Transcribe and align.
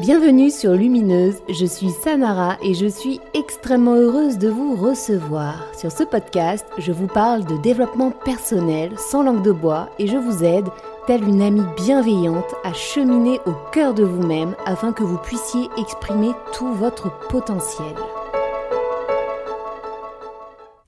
Bienvenue 0.00 0.52
sur 0.52 0.74
Lumineuse, 0.74 1.38
je 1.48 1.66
suis 1.66 1.90
Sanara 1.90 2.56
et 2.62 2.72
je 2.72 2.86
suis 2.86 3.20
extrêmement 3.34 3.96
heureuse 3.96 4.38
de 4.38 4.48
vous 4.48 4.76
recevoir. 4.76 5.66
Sur 5.76 5.90
ce 5.90 6.04
podcast, 6.04 6.64
je 6.78 6.92
vous 6.92 7.08
parle 7.08 7.44
de 7.44 7.60
développement 7.62 8.12
personnel 8.12 8.96
sans 8.96 9.24
langue 9.24 9.42
de 9.42 9.50
bois 9.50 9.90
et 9.98 10.06
je 10.06 10.16
vous 10.16 10.44
aide, 10.44 10.68
telle 11.08 11.24
une 11.24 11.42
amie 11.42 11.66
bienveillante, 11.76 12.54
à 12.62 12.72
cheminer 12.74 13.40
au 13.44 13.52
cœur 13.72 13.92
de 13.92 14.04
vous-même 14.04 14.54
afin 14.66 14.92
que 14.92 15.02
vous 15.02 15.18
puissiez 15.18 15.68
exprimer 15.76 16.30
tout 16.52 16.72
votre 16.74 17.10
potentiel. 17.26 17.96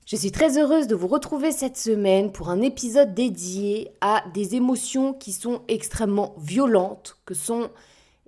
Je 0.05 0.15
suis 0.15 0.31
très 0.31 0.57
heureuse 0.57 0.87
de 0.87 0.95
vous 0.95 1.07
retrouver 1.07 1.51
cette 1.51 1.77
semaine 1.77 2.31
pour 2.31 2.49
un 2.49 2.61
épisode 2.61 3.13
dédié 3.13 3.91
à 3.99 4.23
des 4.33 4.55
émotions 4.55 5.11
qui 5.11 5.33
sont 5.33 5.63
extrêmement 5.67 6.33
violentes, 6.37 7.17
que 7.25 7.33
sont 7.33 7.69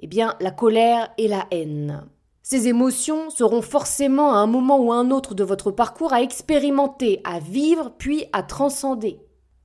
eh 0.04 0.08
bien, 0.08 0.36
la 0.42 0.52
colère 0.52 1.14
et 1.18 1.30
la 1.30 1.46
haine. 1.50 2.04
Ces 2.42 2.68
émotions 2.68 3.30
seront 3.30 3.62
forcément 3.62 4.34
à 4.34 4.40
un 4.40 4.48
moment 4.48 4.78
ou 4.78 4.92
à 4.92 4.98
un 4.98 5.12
autre 5.12 5.34
de 5.34 5.46
votre 5.46 5.72
parcours 5.72 6.12
à 6.12 6.22
expérimenter, 6.22 7.22
à 7.24 7.40
vivre, 7.40 7.94
puis 7.98 8.26
à 8.34 8.44
transcender. 8.44 9.22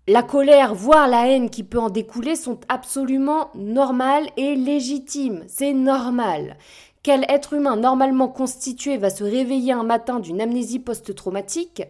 La 0.06 0.22
colère, 0.22 0.76
voire 0.76 1.08
la 1.08 1.26
haine 1.26 1.50
qui 1.50 1.64
peut 1.64 1.80
en 1.80 1.90
découler 1.90 2.36
sont 2.36 2.60
absolument 2.68 3.50
normales 3.56 4.28
et 4.36 4.54
légitimes. 4.54 5.42
C'est 5.48 5.72
normal. 5.72 6.56
Quel 7.02 7.24
être 7.28 7.54
humain 7.54 7.74
normalement 7.74 8.28
constitué 8.28 8.96
va 8.96 9.10
se 9.10 9.24
réveiller 9.24 9.72
un 9.72 9.82
matin 9.82 10.20
d'une 10.20 10.40
amnésie 10.40 10.78
post-traumatique 10.78 11.82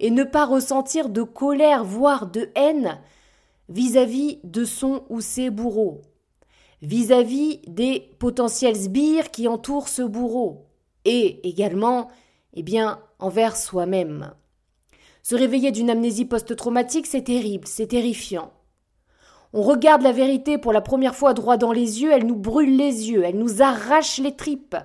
et 0.00 0.10
ne 0.10 0.24
pas 0.24 0.46
ressentir 0.46 1.10
de 1.10 1.22
colère, 1.22 1.84
voire 1.84 2.26
de 2.26 2.48
haine 2.54 2.98
vis-à-vis 3.68 4.38
de 4.44 4.64
son 4.64 5.02
ou 5.10 5.20
ses 5.20 5.50
bourreaux? 5.50 6.00
Vis-à-vis 6.82 7.60
des 7.66 8.10
potentiels 8.18 8.76
sbires 8.76 9.30
qui 9.30 9.48
entourent 9.48 9.88
ce 9.88 10.02
bourreau, 10.02 10.66
et 11.04 11.48
également, 11.48 12.08
eh 12.54 12.62
bien, 12.62 13.00
envers 13.18 13.56
soi-même. 13.56 14.32
Se 15.22 15.36
réveiller 15.36 15.70
d'une 15.70 15.90
amnésie 15.90 16.24
post-traumatique, 16.24 17.06
c'est 17.06 17.22
terrible, 17.22 17.66
c'est 17.66 17.86
terrifiant. 17.86 18.52
On 19.52 19.62
regarde 19.62 20.02
la 20.02 20.12
vérité 20.12 20.58
pour 20.58 20.72
la 20.72 20.80
première 20.80 21.14
fois 21.14 21.34
droit 21.34 21.56
dans 21.56 21.72
les 21.72 22.02
yeux, 22.02 22.10
elle 22.10 22.26
nous 22.26 22.36
brûle 22.36 22.76
les 22.76 23.10
yeux, 23.10 23.22
elle 23.22 23.38
nous 23.38 23.62
arrache 23.62 24.18
les 24.18 24.34
tripes. 24.34 24.76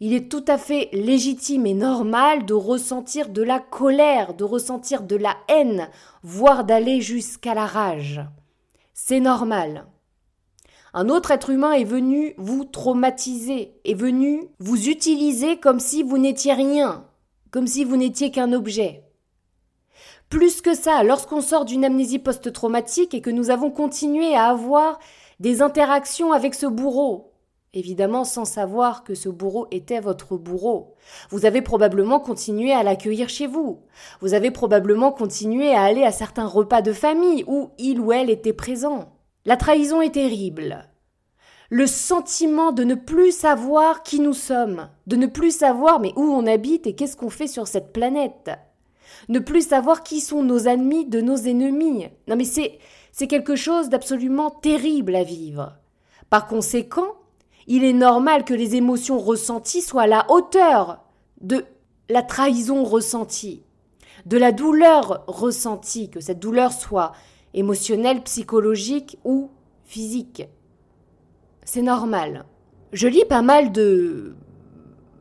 Il 0.00 0.12
est 0.12 0.28
tout 0.30 0.44
à 0.46 0.58
fait 0.58 0.90
légitime 0.92 1.64
et 1.64 1.72
normal 1.72 2.44
de 2.44 2.52
ressentir 2.52 3.30
de 3.30 3.42
la 3.42 3.60
colère, 3.60 4.34
de 4.34 4.44
ressentir 4.44 5.02
de 5.02 5.16
la 5.16 5.36
haine, 5.48 5.88
voire 6.22 6.64
d'aller 6.64 7.00
jusqu'à 7.00 7.54
la 7.54 7.64
rage. 7.64 8.20
C'est 8.92 9.20
normal. 9.20 9.86
Un 10.98 11.10
autre 11.10 11.30
être 11.30 11.50
humain 11.50 11.72
est 11.72 11.84
venu 11.84 12.32
vous 12.38 12.64
traumatiser, 12.64 13.74
est 13.84 13.92
venu 13.92 14.48
vous 14.60 14.88
utiliser 14.88 15.58
comme 15.58 15.78
si 15.78 16.02
vous 16.02 16.16
n'étiez 16.16 16.54
rien, 16.54 17.04
comme 17.50 17.66
si 17.66 17.84
vous 17.84 17.98
n'étiez 17.98 18.30
qu'un 18.30 18.54
objet. 18.54 19.04
Plus 20.30 20.62
que 20.62 20.74
ça, 20.74 21.04
lorsqu'on 21.04 21.42
sort 21.42 21.66
d'une 21.66 21.84
amnésie 21.84 22.18
post-traumatique 22.18 23.12
et 23.12 23.20
que 23.20 23.28
nous 23.28 23.50
avons 23.50 23.70
continué 23.70 24.34
à 24.34 24.46
avoir 24.46 24.98
des 25.38 25.60
interactions 25.60 26.32
avec 26.32 26.54
ce 26.54 26.64
bourreau, 26.64 27.34
évidemment 27.74 28.24
sans 28.24 28.46
savoir 28.46 29.04
que 29.04 29.14
ce 29.14 29.28
bourreau 29.28 29.66
était 29.70 30.00
votre 30.00 30.38
bourreau. 30.38 30.94
Vous 31.28 31.44
avez 31.44 31.60
probablement 31.60 32.20
continué 32.20 32.72
à 32.72 32.82
l'accueillir 32.82 33.28
chez 33.28 33.46
vous. 33.46 33.82
Vous 34.22 34.32
avez 34.32 34.50
probablement 34.50 35.12
continué 35.12 35.74
à 35.74 35.82
aller 35.82 36.04
à 36.04 36.10
certains 36.10 36.46
repas 36.46 36.80
de 36.80 36.94
famille 36.94 37.44
où 37.46 37.68
il 37.76 38.00
ou 38.00 38.12
elle 38.12 38.30
était 38.30 38.54
présent. 38.54 39.15
La 39.46 39.56
trahison 39.56 40.02
est 40.02 40.14
terrible. 40.14 40.88
Le 41.70 41.86
sentiment 41.86 42.72
de 42.72 42.82
ne 42.82 42.96
plus 42.96 43.30
savoir 43.30 44.02
qui 44.02 44.18
nous 44.18 44.32
sommes, 44.32 44.88
de 45.06 45.14
ne 45.14 45.28
plus 45.28 45.52
savoir 45.52 46.00
mais 46.00 46.12
où 46.16 46.22
on 46.22 46.48
habite 46.48 46.88
et 46.88 46.96
qu'est-ce 46.96 47.16
qu'on 47.16 47.30
fait 47.30 47.46
sur 47.46 47.68
cette 47.68 47.92
planète. 47.92 48.50
Ne 49.28 49.38
plus 49.38 49.68
savoir 49.68 50.02
qui 50.02 50.20
sont 50.20 50.42
nos 50.42 50.58
ennemis 50.58 51.06
de 51.06 51.20
nos 51.20 51.36
ennemis. 51.36 52.08
Non 52.26 52.34
mais 52.34 52.44
c'est 52.44 52.80
c'est 53.12 53.28
quelque 53.28 53.54
chose 53.54 53.88
d'absolument 53.88 54.50
terrible 54.50 55.14
à 55.14 55.22
vivre. 55.22 55.74
Par 56.28 56.48
conséquent, 56.48 57.14
il 57.68 57.84
est 57.84 57.92
normal 57.92 58.44
que 58.44 58.52
les 58.52 58.74
émotions 58.74 59.18
ressenties 59.20 59.80
soient 59.80 60.02
à 60.02 60.08
la 60.08 60.26
hauteur 60.28 61.04
de 61.40 61.64
la 62.08 62.22
trahison 62.22 62.82
ressentie, 62.82 63.62
de 64.26 64.38
la 64.38 64.50
douleur 64.50 65.24
ressentie, 65.28 66.10
que 66.10 66.20
cette 66.20 66.40
douleur 66.40 66.72
soit 66.72 67.12
émotionnelle, 67.56 68.22
psychologique 68.22 69.18
ou 69.24 69.50
physique. 69.84 70.48
C'est 71.64 71.82
normal. 71.82 72.44
Je 72.92 73.08
lis 73.08 73.24
pas 73.24 73.42
mal 73.42 73.72
de 73.72 74.36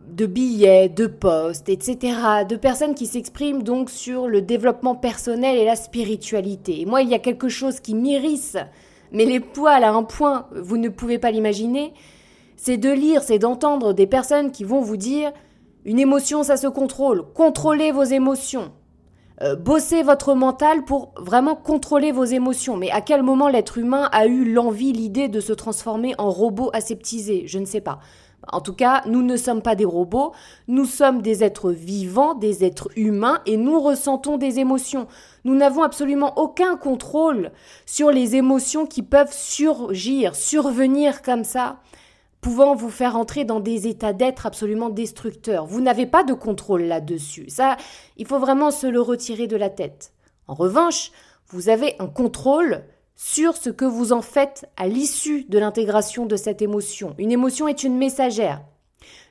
de 0.08 0.26
billets, 0.28 0.88
de 0.88 1.08
posts, 1.08 1.68
etc., 1.68 2.16
de 2.48 2.56
personnes 2.56 2.94
qui 2.94 3.08
s'expriment 3.08 3.64
donc 3.64 3.90
sur 3.90 4.28
le 4.28 4.42
développement 4.42 4.96
personnel 4.96 5.58
et 5.58 5.66
la 5.66 5.76
spiritualité. 5.76 6.82
Et 6.82 6.86
moi, 6.86 7.02
il 7.02 7.10
y 7.10 7.16
a 7.16 7.20
quelque 7.20 7.50
chose 7.50 7.80
qui 7.80 7.96
m'irrisse, 7.96 8.56
mais 9.12 9.26
les 9.26 9.40
poils 9.40 9.84
à 9.84 9.92
un 9.92 10.04
point, 10.04 10.48
vous 10.52 10.78
ne 10.78 10.90
pouvez 10.90 11.18
pas 11.18 11.32
l'imaginer, 11.32 11.94
c'est 12.56 12.78
de 12.78 12.92
lire, 12.92 13.24
c'est 13.24 13.40
d'entendre 13.40 13.94
des 13.94 14.08
personnes 14.08 14.52
qui 14.52 14.64
vont 14.64 14.82
vous 14.82 14.98
dire 14.98 15.32
une 15.84 16.00
émotion, 16.00 16.44
ça 16.44 16.58
se 16.58 16.68
contrôle, 16.68 17.24
contrôlez 17.34 17.92
vos 17.92 18.04
émotions. 18.04 18.72
Euh, 19.42 19.56
bossez 19.56 20.02
votre 20.02 20.34
mental 20.34 20.86
pour 20.86 21.14
vraiment 21.18 21.56
contrôler 21.56 22.12
vos 22.12 22.24
émotions. 22.24 22.78
Mais 22.78 22.92
à 22.92 23.02
quel 23.02 23.22
moment 23.22 23.50
l'être 23.50 23.78
humain 23.78 24.10
a 24.12 24.28
eu 24.28 24.52
l'envie, 24.52 24.94
l'idée 24.94 25.28
de 25.28 25.40
se 25.40 25.54
transformer 25.54 26.16
en 26.18 26.30
robot 26.30 26.70
aseptisé? 26.74 27.44
Je 27.48 27.60
ne 27.60 27.66
sais 27.66 27.82
pas. 27.82 28.00
En 28.52 28.62
tout 28.62 28.74
cas, 28.74 29.02
nous 29.08 29.24
ne 29.24 29.38
sommes 29.38 29.62
pas 29.62 29.76
des 29.76 29.86
robots, 29.86 30.32
nous 30.68 30.86
sommes 30.86 31.22
des 31.22 31.44
êtres 31.44 31.72
vivants, 31.72 32.36
des 32.36 32.64
êtres 32.64 32.90
humains, 32.96 33.42
et 33.48 33.58
nous 33.58 33.80
ressentons 33.80 34.38
des 34.38 34.60
émotions. 34.60 35.08
Nous 35.46 35.56
n'avons 35.56 35.82
absolument 35.82 36.38
aucun 36.38 36.76
contrôle 36.76 37.52
sur 37.88 38.12
les 38.12 38.36
émotions 38.36 38.86
qui 38.86 39.02
peuvent 39.02 39.34
surgir, 39.34 40.36
survenir 40.36 41.24
comme 41.24 41.44
ça 41.44 41.78
pouvant 42.46 42.76
vous 42.76 42.92
faire 42.92 43.16
entrer 43.16 43.44
dans 43.44 43.60
des 43.60 43.88
états 43.88 44.14
d'être 44.14 44.46
absolument 44.46 44.92
destructeurs. 44.92 45.66
Vous 45.66 45.82
n'avez 45.82 46.06
pas 46.06 46.24
de 46.24 46.36
contrôle 46.36 46.84
là-dessus. 46.84 47.50
Ça, 47.50 47.76
il 48.18 48.28
faut 48.28 48.38
vraiment 48.38 48.70
se 48.70 48.86
le 48.86 49.02
retirer 49.02 49.48
de 49.48 49.58
la 49.58 49.72
tête. 49.72 50.14
En 50.48 50.54
revanche, 50.54 51.12
vous 51.48 51.70
avez 51.70 51.96
un 51.98 52.06
contrôle 52.06 52.84
sur 53.16 53.58
ce 53.58 53.72
que 53.72 53.84
vous 53.84 54.14
en 54.14 54.22
faites 54.22 54.70
à 54.78 54.88
l'issue 54.88 55.46
de 55.46 55.58
l'intégration 55.58 56.28
de 56.28 56.36
cette 56.36 56.62
émotion. 56.62 57.16
Une 57.18 57.32
émotion 57.32 57.68
est 57.68 57.82
une 57.82 57.98
messagère. 57.98 58.62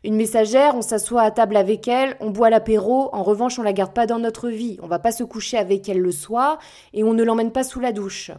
Une 0.02 0.16
messagère, 0.16 0.75
on 0.75 0.82
s'assoit 0.82 1.22
à 1.22 1.31
table 1.31 1.56
avec 1.56 1.86
elle, 1.86 2.16
on 2.19 2.31
boit 2.31 2.50
l'apéro, 2.50 3.10
en 3.12 3.22
revanche, 3.22 3.60
on 3.60 3.62
la 3.62 3.72
garde 3.72 3.94
pas 3.94 4.06
dans 4.06 4.19
notre 4.19 4.48
vie. 4.48 4.76
On 4.82 4.88
va 4.88 4.98
pas 4.98 5.12
se 5.12 5.22
coucher 5.22 5.56
avec 5.56 5.88
elle 5.88 6.00
le 6.00 6.10
soir 6.10 6.58
et 6.92 7.04
on 7.04 7.14
ne 7.14 7.22
l'emmène 7.22 7.52
pas 7.52 7.62
sous 7.62 7.78
la 7.78 7.92
douche. 7.92 8.32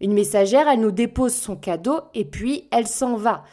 Une 0.00 0.14
messagère, 0.14 0.68
elle 0.68 0.80
nous 0.80 0.90
dépose 0.90 1.34
son 1.34 1.54
cadeau 1.54 2.00
et 2.14 2.24
puis 2.24 2.66
elle 2.70 2.86
s'en 2.86 3.16
va. 3.16 3.44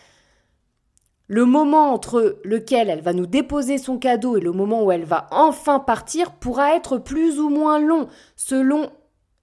Le 1.30 1.44
moment 1.44 1.92
entre 1.92 2.40
lequel 2.46 2.90
elle 2.90 3.02
va 3.02 3.12
nous 3.12 3.26
déposer 3.26 3.78
son 3.78 3.98
cadeau 3.98 4.38
et 4.38 4.42
le 4.42 4.54
moment 4.54 4.84
où 4.84 4.92
elle 4.92 5.04
va 5.04 5.28
enfin 5.32 5.80
partir 5.80 6.32
pourra 6.32 6.74
être 6.76 6.98
plus 6.98 7.40
ou 7.40 7.50
moins 7.50 7.80
long, 7.80 8.08
selon 8.38 8.90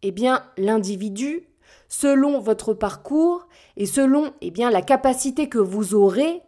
eh 0.03 0.11
bien 0.11 0.43
l'individu, 0.57 1.47
selon 1.89 2.41
votre 2.41 2.73
parcours 2.73 3.47
et 3.77 3.85
selon 3.85 4.33
eh 4.41 4.51
bien 4.51 4.71
la 4.71 4.81
capacité 4.81 5.51
que 5.51 5.59
vous 5.59 5.95
aurez 5.95 6.41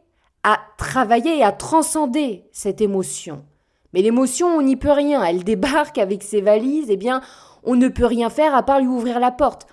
à 0.43 0.59
travailler 0.79 1.39
et 1.39 1.43
à 1.43 1.53
transcender 1.53 2.45
cette 2.53 2.81
émotion. 2.81 3.45
Mais 3.93 4.01
l'émotion, 4.01 4.49
on 4.49 4.63
n'y 4.63 4.77
peut 4.77 4.91
rien, 4.91 5.23
elle 5.23 5.45
débarque 5.45 5.99
avec 5.99 6.23
ses 6.23 6.41
valises, 6.41 6.89
eh 6.89 6.97
bien 6.97 7.21
on 7.63 7.75
ne 7.75 7.89
peut 7.89 8.07
rien 8.07 8.31
faire 8.31 8.55
à 8.55 8.63
part 8.63 8.81
lui 8.81 8.87
ouvrir 8.87 9.21
la 9.21 9.33
porte. 9.33 9.67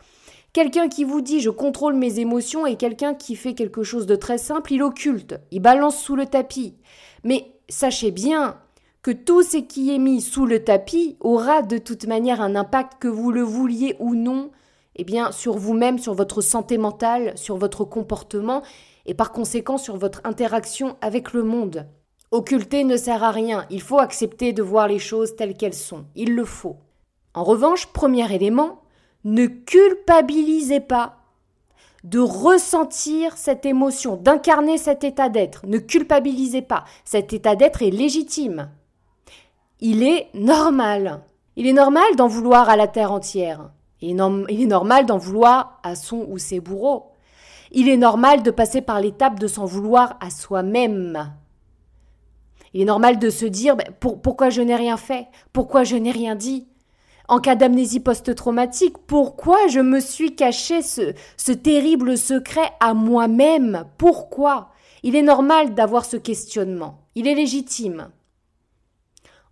Quelqu'un 0.54 0.88
qui 0.88 1.04
vous 1.04 1.22
dit 1.22 1.42
je 1.42 1.50
contrôle 1.50 1.96
mes 1.96 2.20
émotions 2.20 2.68
et 2.68 2.76
quelqu'un 2.76 3.16
qui 3.16 3.36
fait 3.36 3.56
quelque 3.56 3.82
chose 3.82 4.06
de 4.06 4.16
très 4.16 4.38
simple, 4.38 4.72
il 4.72 4.84
occulte, 4.84 5.40
il 5.50 5.62
balance 5.62 5.98
sous 5.98 6.16
le 6.16 6.28
tapis. 6.28 6.76
Mais 7.24 7.56
sachez 7.70 8.12
bien 8.12 8.60
que 9.02 9.10
tout 9.10 9.42
ce 9.42 9.58
qui 9.58 9.94
est 9.94 9.98
mis 9.98 10.22
sous 10.22 10.46
le 10.46 10.64
tapis 10.64 11.18
aura 11.22 11.64
de 11.64 11.80
toute 11.80 12.06
manière 12.06 12.40
un 12.40 12.56
impact 12.56 13.00
que 13.00 13.08
vous 13.08 13.32
le 13.32 13.42
vouliez 13.42 13.96
ou 13.98 14.14
non, 14.14 14.52
eh 14.96 15.04
bien 15.04 15.32
sur 15.32 15.58
vous-même, 15.58 15.98
sur 15.98 16.14
votre 16.14 16.42
santé 16.42 16.78
mentale, 16.78 17.36
sur 17.36 17.58
votre 17.58 17.84
comportement 17.84 18.62
et 19.08 19.16
par 19.16 19.32
conséquent 19.32 19.80
sur 19.80 19.98
votre 19.98 20.22
interaction 20.24 20.98
avec 21.02 21.34
le 21.34 21.42
monde. 21.42 21.88
Occulter 22.30 22.84
ne 22.84 22.96
sert 22.96 23.24
à 23.24 23.32
rien, 23.32 23.66
il 23.72 23.82
faut 23.82 23.98
accepter 23.98 24.54
de 24.54 24.62
voir 24.62 24.88
les 24.88 25.00
choses 25.00 25.36
telles 25.36 25.58
qu'elles 25.58 25.74
sont, 25.74 26.06
il 26.14 26.36
le 26.36 26.46
faut. 26.46 26.78
En 27.34 27.44
revanche, 27.44 27.88
premier 27.88 28.32
élément, 28.32 28.83
ne 29.24 29.46
culpabilisez 29.48 30.80
pas 30.80 31.18
de 32.04 32.20
ressentir 32.20 33.38
cette 33.38 33.66
émotion, 33.66 34.18
d'incarner 34.18 34.78
cet 34.78 35.04
état 35.04 35.30
d'être. 35.30 35.66
Ne 35.66 35.78
culpabilisez 35.78 36.62
pas. 36.62 36.84
Cet 37.06 37.32
état 37.32 37.56
d'être 37.56 37.82
est 37.82 37.92
légitime. 37.92 38.70
Il 39.80 40.04
est 40.04 40.28
normal. 40.34 41.22
Il 41.56 41.66
est 41.66 41.74
normal 41.74 42.16
d'en 42.18 42.28
vouloir 42.28 42.70
à 42.70 42.76
la 42.76 42.88
terre 42.88 43.12
entière. 43.12 43.70
Il 44.02 44.20
est, 44.20 44.66
normal 44.66 45.06
d'en 45.06 45.18
vouloir 45.18 45.80
à 45.82 45.96
son 45.96 46.26
ou 46.28 46.38
ses 46.38 46.60
bourreaux. 46.60 47.12
Il 47.72 47.88
est 47.88 47.98
normal 47.98 48.44
de 48.44 48.52
passer 48.52 48.82
par 48.82 49.00
l'étape 49.00 49.40
de 49.40 49.48
s'en 49.48 49.66
vouloir 49.66 50.18
à 50.20 50.30
soi-même. 50.30 51.34
Il 52.74 52.82
est 52.82 52.86
normal 52.86 53.18
de 53.18 53.30
se 53.30 53.46
dire 53.46 53.78
ben, 53.78 53.88
pourquoi 54.00 54.50
je 54.50 54.62
n'ai 54.62 54.76
rien 54.76 54.98
fait, 54.98 55.28
pourquoi 55.54 55.86
je 55.86 55.96
n'ai 55.96 56.12
rien 56.12 56.36
dit? 56.36 56.68
En 57.28 57.40
cas 57.40 57.56
d'amnésie 57.56 58.02
post-traumatique, 58.02 58.98
pourquoi 59.08 59.68
je 59.68 59.80
me 59.80 60.00
suis 60.00 60.36
caché 60.36 60.82
ce, 60.82 61.14
ce 61.38 61.52
terrible 61.52 62.18
secret 62.18 62.72
à 62.80 62.94
moi-même? 62.94 63.86
Pourquoi? 63.98 64.70
Il 65.04 65.16
est 65.16 65.22
normal 65.22 65.74
d'avoir 65.74 66.06
ce 66.06 66.18
questionnement. 66.18 67.00
Il 67.16 67.28
est 67.28 67.36
légitime. 67.36 68.10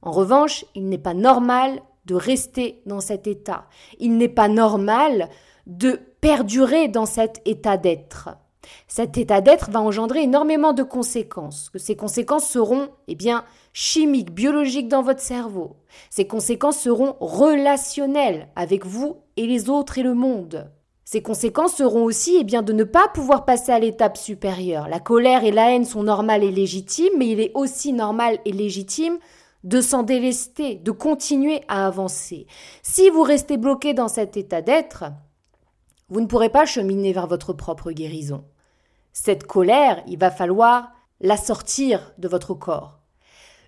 En 0.02 0.12
revanche, 0.12 0.66
il 0.76 0.90
n'est 0.90 0.98
pas 0.98 1.14
normal 1.14 1.82
de 2.06 2.16
rester 2.16 2.82
dans 2.86 3.02
cet 3.02 3.28
état. 3.28 3.66
Il 4.00 4.18
n'est 4.18 4.28
pas 4.28 4.48
normal 4.48 5.30
de 5.68 6.00
perdurer 6.22 6.88
dans 6.88 7.06
cet 7.06 7.42
état 7.46 7.78
d'être. 7.78 8.30
Cet 8.88 9.18
état 9.18 9.42
d'être 9.42 9.72
va 9.72 9.82
engendrer 9.82 10.24
énormément 10.24 10.74
de 10.74 10.84
conséquences. 10.84 11.70
Que 11.70 11.80
ces 11.80 11.96
conséquences 11.96 12.50
seront, 12.50 12.90
eh 13.08 13.16
bien, 13.16 13.46
chimiques, 13.74 14.32
biologiques 14.34 14.88
dans 14.88 15.02
votre 15.02 15.22
cerveau. 15.22 15.78
Ces 16.10 16.28
conséquences 16.28 16.80
seront 16.80 17.16
relationnelles 17.20 18.50
avec 18.56 18.86
vous 18.86 19.18
et 19.38 19.48
les 19.48 19.70
autres 19.70 19.98
et 19.98 20.04
le 20.04 20.14
monde. 20.14 20.72
Ces 21.06 21.22
conséquences 21.22 21.76
seront 21.76 22.04
aussi 22.04 22.38
eh 22.40 22.44
bien, 22.46 22.62
de 22.62 22.72
ne 22.72 22.86
pas 22.86 23.10
pouvoir 23.14 23.44
passer 23.44 23.74
à 23.74 23.80
l'étape 23.80 24.16
supérieure. 24.16 24.88
La 24.88 25.02
colère 25.02 25.44
et 25.44 25.52
la 25.52 25.72
haine 25.72 25.84
sont 25.84 26.04
normales 26.04 26.44
et 26.44 26.52
légitimes, 26.52 27.14
mais 27.18 27.28
il 27.28 27.42
est 27.42 27.52
aussi 27.54 27.92
normal 27.92 28.40
et 28.46 28.54
légitime 28.54 29.18
de 29.64 29.82
s'en 29.82 30.04
délester, 30.04 30.76
de 30.76 30.92
continuer 30.92 31.62
à 31.68 31.86
avancer. 31.86 32.48
Si 32.82 33.10
vous 33.10 33.24
restez 33.24 33.58
bloqué 33.58 33.94
dans 33.94 34.08
cet 34.08 34.38
état 34.38 34.62
d'être, 34.62 35.06
vous 36.10 36.22
ne 36.22 36.28
pourrez 36.28 36.50
pas 36.50 36.66
cheminer 36.66 37.14
vers 37.14 37.28
votre 37.28 37.54
propre 37.54 37.92
guérison. 37.92 38.44
Cette 39.14 39.46
colère, 39.46 40.04
il 40.08 40.18
va 40.18 40.32
falloir 40.32 40.92
la 41.20 41.38
sortir 41.38 42.14
de 42.18 42.28
votre 42.28 42.54
corps. 42.54 43.00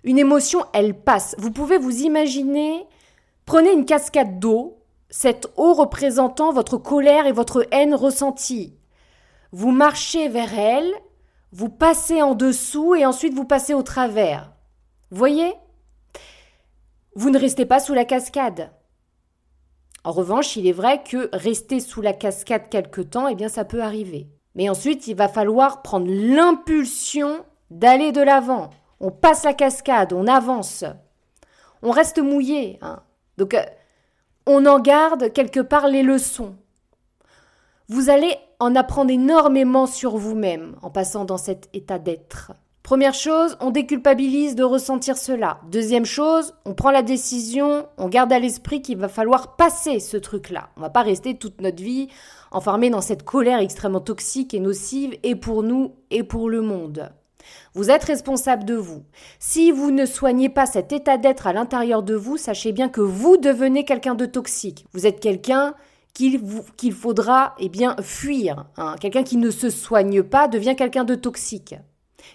Une 0.02 0.18
émotion, 0.18 0.64
elle 0.72 0.98
passe. 0.98 1.34
Vous 1.38 1.50
pouvez 1.50 1.78
vous 1.78 2.02
imaginer, 2.02 2.86
prenez 3.46 3.72
une 3.72 3.86
cascade 3.86 4.38
d'eau, 4.38 4.78
cette 5.08 5.52
eau 5.56 5.74
représentant 5.74 6.52
votre 6.52 6.76
colère 6.76 7.26
et 7.26 7.32
votre 7.32 7.66
haine 7.70 7.94
ressentie. 7.94 8.76
Vous 9.52 9.70
marchez 9.70 10.28
vers 10.28 10.58
elle, 10.58 10.92
vous 11.52 11.68
passez 11.68 12.20
en 12.20 12.34
dessous 12.34 12.94
et 12.96 13.06
ensuite 13.06 13.34
vous 13.34 13.44
passez 13.44 13.74
au 13.74 13.82
travers. 13.82 14.52
Voyez? 15.10 15.54
Vous 17.14 17.30
ne 17.30 17.38
restez 17.38 17.64
pas 17.64 17.78
sous 17.78 17.94
la 17.94 18.04
cascade. 18.04 18.72
En 20.02 20.10
revanche, 20.10 20.56
il 20.56 20.66
est 20.66 20.72
vrai 20.72 21.02
que 21.02 21.30
rester 21.32 21.78
sous 21.78 22.02
la 22.02 22.12
cascade 22.12 22.68
quelque 22.68 23.00
temps, 23.00 23.28
eh 23.28 23.36
bien 23.36 23.48
ça 23.48 23.64
peut 23.64 23.82
arriver. 23.82 24.28
Mais 24.54 24.68
ensuite, 24.68 25.06
il 25.06 25.16
va 25.16 25.28
falloir 25.28 25.82
prendre 25.82 26.06
l'impulsion 26.08 27.44
d'aller 27.70 28.12
de 28.12 28.22
l'avant. 28.22 28.70
On 29.00 29.10
passe 29.10 29.44
la 29.44 29.54
cascade, 29.54 30.12
on 30.12 30.26
avance. 30.26 30.84
On 31.82 31.90
reste 31.90 32.18
mouillé. 32.18 32.78
Hein. 32.80 33.00
Donc, 33.36 33.54
euh, 33.54 33.62
on 34.46 34.66
en 34.66 34.78
garde 34.78 35.32
quelque 35.32 35.60
part 35.60 35.88
les 35.88 36.02
leçons. 36.02 36.54
Vous 37.88 38.08
allez 38.08 38.36
en 38.60 38.76
apprendre 38.76 39.10
énormément 39.10 39.86
sur 39.86 40.16
vous-même 40.16 40.76
en 40.82 40.90
passant 40.90 41.24
dans 41.24 41.36
cet 41.36 41.68
état 41.74 41.98
d'être. 41.98 42.52
Première 42.82 43.14
chose, 43.14 43.56
on 43.60 43.70
déculpabilise 43.70 44.54
de 44.54 44.62
ressentir 44.62 45.16
cela. 45.16 45.58
Deuxième 45.70 46.04
chose, 46.04 46.52
on 46.66 46.74
prend 46.74 46.90
la 46.90 47.02
décision, 47.02 47.86
on 47.96 48.08
garde 48.08 48.30
à 48.30 48.38
l'esprit 48.38 48.82
qu'il 48.82 48.98
va 48.98 49.08
falloir 49.08 49.56
passer 49.56 50.00
ce 50.00 50.18
truc-là. 50.18 50.68
On 50.76 50.82
va 50.82 50.90
pas 50.90 51.00
rester 51.00 51.38
toute 51.38 51.62
notre 51.62 51.82
vie 51.82 52.08
enfermé 52.54 52.90
dans 52.90 53.00
cette 53.00 53.24
colère 53.24 53.58
extrêmement 53.58 54.00
toxique 54.00 54.54
et 54.54 54.60
nocive 54.60 55.16
et 55.22 55.34
pour 55.34 55.62
nous 55.62 55.94
et 56.10 56.22
pour 56.22 56.48
le 56.48 56.62
monde. 56.62 57.10
Vous 57.74 57.90
êtes 57.90 58.04
responsable 58.04 58.64
de 58.64 58.74
vous. 58.74 59.02
Si 59.38 59.70
vous 59.70 59.90
ne 59.90 60.06
soignez 60.06 60.48
pas 60.48 60.66
cet 60.66 60.92
état 60.92 61.18
d'être 61.18 61.46
à 61.46 61.52
l'intérieur 61.52 62.02
de 62.02 62.14
vous, 62.14 62.36
sachez 62.36 62.72
bien 62.72 62.88
que 62.88 63.00
vous 63.00 63.36
devenez 63.36 63.84
quelqu'un 63.84 64.14
de 64.14 64.26
toxique. 64.26 64.86
Vous 64.92 65.06
êtes 65.06 65.20
quelqu'un 65.20 65.74
qu'il 66.14 66.92
faudra 66.92 67.54
eh 67.58 67.68
bien 67.68 67.96
fuir. 68.00 68.66
Hein. 68.76 68.94
Quelqu'un 69.00 69.24
qui 69.24 69.36
ne 69.36 69.50
se 69.50 69.68
soigne 69.68 70.22
pas 70.22 70.46
devient 70.46 70.76
quelqu'un 70.76 71.04
de 71.04 71.16
toxique. 71.16 71.74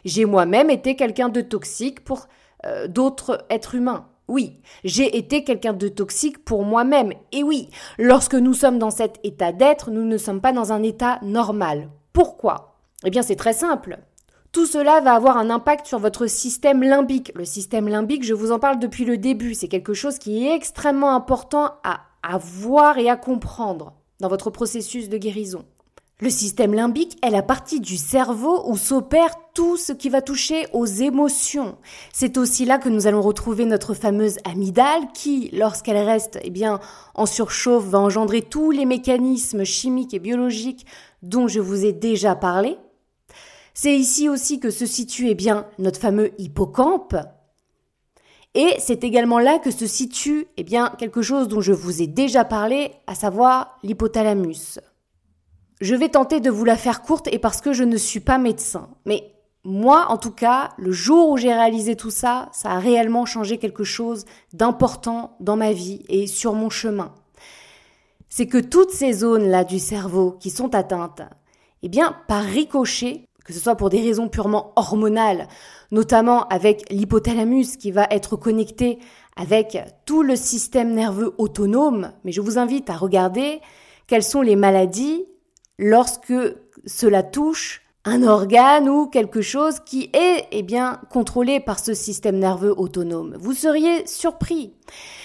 J'ai 0.03 0.25
moi-même 0.25 0.69
été 0.69 0.95
quelqu'un 0.95 1.29
de 1.29 1.41
toxique 1.41 2.03
pour 2.03 2.27
euh, 2.65 2.87
d'autres 2.87 3.45
êtres 3.49 3.75
humains. 3.75 4.07
Oui, 4.29 4.61
j'ai 4.83 5.17
été 5.17 5.43
quelqu'un 5.43 5.73
de 5.73 5.87
toxique 5.87 6.45
pour 6.45 6.63
moi-même. 6.63 7.13
Et 7.31 7.41
oui, 7.41 7.71
lorsque 7.97 8.35
nous 8.35 8.53
sommes 8.53 8.77
dans 8.77 8.91
cet 8.91 9.19
état 9.23 9.51
d'être, 9.51 9.89
nous 9.89 10.05
ne 10.05 10.17
sommes 10.17 10.39
pas 10.39 10.53
dans 10.53 10.71
un 10.71 10.83
état 10.83 11.17
normal. 11.23 11.89
Pourquoi? 12.13 12.77
Eh 13.03 13.09
bien, 13.09 13.23
c'est 13.23 13.35
très 13.35 13.53
simple. 13.53 13.97
Tout 14.51 14.67
cela 14.67 15.01
va 15.01 15.15
avoir 15.15 15.37
un 15.37 15.49
impact 15.49 15.87
sur 15.87 15.97
votre 15.97 16.27
système 16.27 16.83
limbique. 16.83 17.31
Le 17.33 17.43
système 17.43 17.87
limbique, 17.87 18.23
je 18.23 18.35
vous 18.35 18.51
en 18.51 18.59
parle 18.59 18.77
depuis 18.77 19.03
le 19.03 19.17
début, 19.17 19.55
c'est 19.55 19.67
quelque 19.67 19.95
chose 19.95 20.19
qui 20.19 20.45
est 20.45 20.55
extrêmement 20.55 21.15
important 21.15 21.73
à, 21.83 22.37
voir 22.37 22.99
et 22.99 23.09
à 23.09 23.15
comprendre 23.15 23.93
dans 24.19 24.27
votre 24.27 24.51
processus 24.51 25.09
de 25.09 25.17
guérison. 25.17 25.65
Le 26.21 26.29
système 26.29 26.73
limbique 26.73 27.17
est 27.25 27.29
la 27.29 27.41
partie 27.41 27.79
du 27.79 27.95
cerveau 27.95 28.69
où 28.69 28.75
s'opère 28.75 29.33
tout 29.53 29.77
ce 29.77 29.93
qui 29.93 30.09
va 30.09 30.21
toucher 30.21 30.67
aux 30.73 30.85
émotions. 30.85 31.77
C'est 32.11 32.37
aussi 32.37 32.65
là 32.65 32.77
que 32.77 32.89
nous 32.89 33.07
allons 33.07 33.21
retrouver 33.21 33.63
notre 33.63 33.93
fameuse 33.93 34.35
amygdale 34.43 35.13
qui, 35.13 35.49
lorsqu'elle 35.53 36.05
reste 36.05 36.37
eh 36.43 36.49
bien, 36.49 36.81
en 37.15 37.25
surchauffe, 37.25 37.85
va 37.85 37.99
engendrer 37.99 38.41
tous 38.41 38.71
les 38.71 38.85
mécanismes 38.85 39.63
chimiques 39.63 40.13
et 40.13 40.19
biologiques 40.19 40.85
dont 41.23 41.47
je 41.47 41.61
vous 41.61 41.85
ai 41.85 41.93
déjà 41.93 42.35
parlé. 42.35 42.75
C'est 43.73 43.95
ici 43.95 44.27
aussi 44.27 44.59
que 44.59 44.71
se 44.71 44.85
situe 44.85 45.29
eh 45.29 45.35
bien, 45.35 45.67
notre 45.77 46.01
fameux 46.01 46.31
hippocampe. 46.37 47.15
Et 48.55 48.73
c'est 48.79 49.05
également 49.05 49.39
là 49.39 49.57
que 49.57 49.71
se 49.71 49.87
situe 49.87 50.47
eh 50.57 50.65
bien, 50.65 50.91
quelque 50.97 51.21
chose 51.21 51.47
dont 51.47 51.61
je 51.61 51.71
vous 51.71 52.01
ai 52.01 52.07
déjà 52.07 52.43
parlé, 52.43 52.91
à 53.07 53.15
savoir 53.15 53.79
l'hypothalamus. 53.83 54.79
Je 55.81 55.95
vais 55.95 56.09
tenter 56.09 56.41
de 56.41 56.49
vous 56.49 56.65
la 56.65 56.75
faire 56.75 57.01
courte 57.01 57.27
et 57.31 57.39
parce 57.39 57.61
que 57.61 57.71
je 57.71 57.83
ne 57.83 57.95
suis 57.95 58.19
pas 58.19 58.37
médecin. 58.37 58.89
Mais 59.05 59.33
moi, 59.63 60.07
en 60.09 60.17
tout 60.17 60.31
cas, 60.31 60.69
le 60.77 60.91
jour 60.91 61.29
où 61.29 61.37
j'ai 61.37 61.53
réalisé 61.53 61.95
tout 61.95 62.11
ça, 62.11 62.49
ça 62.51 62.71
a 62.71 62.79
réellement 62.79 63.25
changé 63.25 63.57
quelque 63.57 63.85
chose 63.85 64.25
d'important 64.53 65.37
dans 65.39 65.55
ma 65.55 65.71
vie 65.71 66.03
et 66.09 66.27
sur 66.27 66.53
mon 66.53 66.69
chemin. 66.69 67.13
C'est 68.27 68.47
que 68.47 68.57
toutes 68.57 68.91
ces 68.91 69.13
zones-là 69.13 69.63
du 69.63 69.79
cerveau 69.79 70.31
qui 70.39 70.49
sont 70.49 70.75
atteintes, 70.75 71.21
eh 71.81 71.89
bien, 71.89 72.15
par 72.27 72.43
ricochet, 72.43 73.25
que 73.45 73.53
ce 73.53 73.59
soit 73.59 73.75
pour 73.75 73.89
des 73.89 74.01
raisons 74.01 74.27
purement 74.27 74.73
hormonales, 74.75 75.47
notamment 75.91 76.47
avec 76.49 76.89
l'hypothalamus 76.91 77.77
qui 77.77 77.91
va 77.91 78.05
être 78.11 78.35
connecté 78.35 78.99
avec 79.35 79.77
tout 80.05 80.23
le 80.23 80.35
système 80.35 80.93
nerveux 80.93 81.33
autonome, 81.37 82.11
mais 82.23 82.31
je 82.31 82.41
vous 82.41 82.57
invite 82.57 82.89
à 82.89 82.97
regarder 82.97 83.61
quelles 84.07 84.23
sont 84.23 84.41
les 84.41 84.55
maladies 84.55 85.25
lorsque 85.79 86.33
cela 86.85 87.23
touche 87.23 87.81
un 88.05 88.23
organe 88.23 88.87
ou 88.87 89.07
quelque 89.07 89.41
chose 89.41 89.79
qui 89.79 90.09
est 90.13 90.47
eh 90.51 90.61
bien 90.61 90.99
contrôlé 91.09 91.59
par 91.59 91.79
ce 91.79 91.93
système 91.93 92.37
nerveux 92.37 92.77
autonome. 92.77 93.35
Vous 93.39 93.53
seriez 93.53 94.05
surpris. 94.05 94.73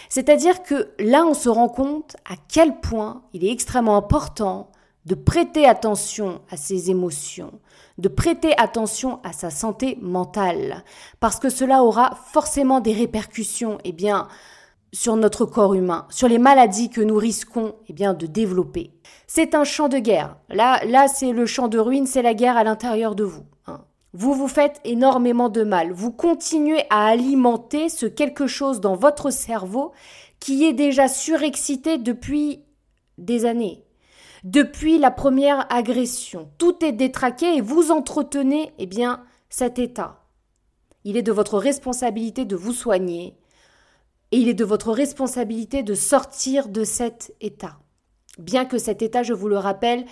C'est-à-dire 0.09 0.63
que 0.63 0.89
là 0.99 1.25
on 1.27 1.35
se 1.35 1.49
rend 1.49 1.69
compte 1.69 2.17
à 2.25 2.35
quel 2.49 2.81
point 2.81 3.23
il 3.33 3.45
est 3.45 3.51
extrêmement 3.51 3.97
important 3.97 4.71
de 5.07 5.15
prêter 5.15 5.67
attention 5.67 6.41
à 6.51 6.57
ses 6.57 6.91
émotions, 6.91 7.53
de 7.99 8.09
prêter 8.09 8.59
attention 8.59 9.21
à 9.23 9.33
sa 9.33 9.51
santé 9.51 9.99
mentale 10.01 10.85
parce 11.21 11.39
que 11.39 11.51
cela 11.51 11.83
aura 11.83 12.17
forcément 12.33 12.81
des 12.81 12.93
répercussions 12.93 13.79
eh 13.85 13.93
bien 13.93 14.29
sur 14.95 15.17
notre 15.17 15.45
corps 15.45 15.75
humain, 15.75 16.07
sur 16.09 16.29
les 16.29 16.39
maladies 16.39 16.89
que 16.89 17.01
nous 17.01 17.17
risquons 17.17 17.75
eh 17.89 17.93
bien, 17.93 18.15
de 18.15 18.27
développer. 18.27 18.93
C'est 19.27 19.55
un 19.55 19.65
champ 19.65 19.89
de 19.89 19.99
guerre. 19.99 20.37
Là, 20.49 20.85
là 20.87 21.09
c'est 21.09 21.33
le 21.33 21.47
champ 21.47 21.69
de 21.69 21.79
ruine, 21.79 22.07
c'est 22.07 22.23
la 22.23 22.33
guerre 22.33 22.57
à 22.57 22.65
l'intérieur 22.65 23.15
de 23.15 23.25
vous. 23.25 23.43
Hein. 23.67 23.81
Vous 24.13 24.35
vous 24.35 24.49
faites 24.49 24.81
énormément 24.85 25.49
de 25.49 25.65
mal. 25.65 25.93
Vous 25.93 26.13
continuez 26.13 26.85
à 26.91 27.07
alimenter 27.07 27.89
ce 27.89 28.07
quelque 28.07 28.47
chose 28.47 28.81
dans 28.81 28.95
votre 28.95 29.31
cerveau 29.31 29.93
qui 30.39 30.65
est 30.65 30.73
déjà 30.73 31.09
surexcité 31.09 31.99
depuis 31.99 32.63
des 33.19 33.47
années. 33.47 33.85
Depuis 34.45 34.99
la 34.99 35.11
première 35.11 35.67
agression. 35.73 36.51
Tout 36.59 36.85
est 36.85 36.93
détraqué 36.93 37.57
et 37.57 37.61
vous 37.61 37.91
entretenez 37.91 38.73
eh 38.79 38.87
bien, 38.87 39.25
cet 39.49 39.79
état. 39.79 40.21
Il 41.03 41.17
est 41.17 41.23
de 41.23 41.33
votre 41.33 41.59
responsabilité 41.59 42.45
de 42.45 42.57
vous 42.57 42.73
soigner, 42.73 43.37
et 44.35 44.39
il 44.39 44.49
est 44.49 44.55
de 44.55 44.65
votre 44.65 44.91
responsabilité 44.91 45.85
de 45.85 45.95
sortir 45.95 46.67
de 46.67 46.83
cet 46.83 47.37
état. 47.41 47.79
Bien 48.37 48.65
que 48.65 48.79
cet 48.79 49.01
état, 49.01 49.23
je 49.23 49.33
vous 49.33 49.47
le 49.47 49.59
rappelle, 49.59 50.07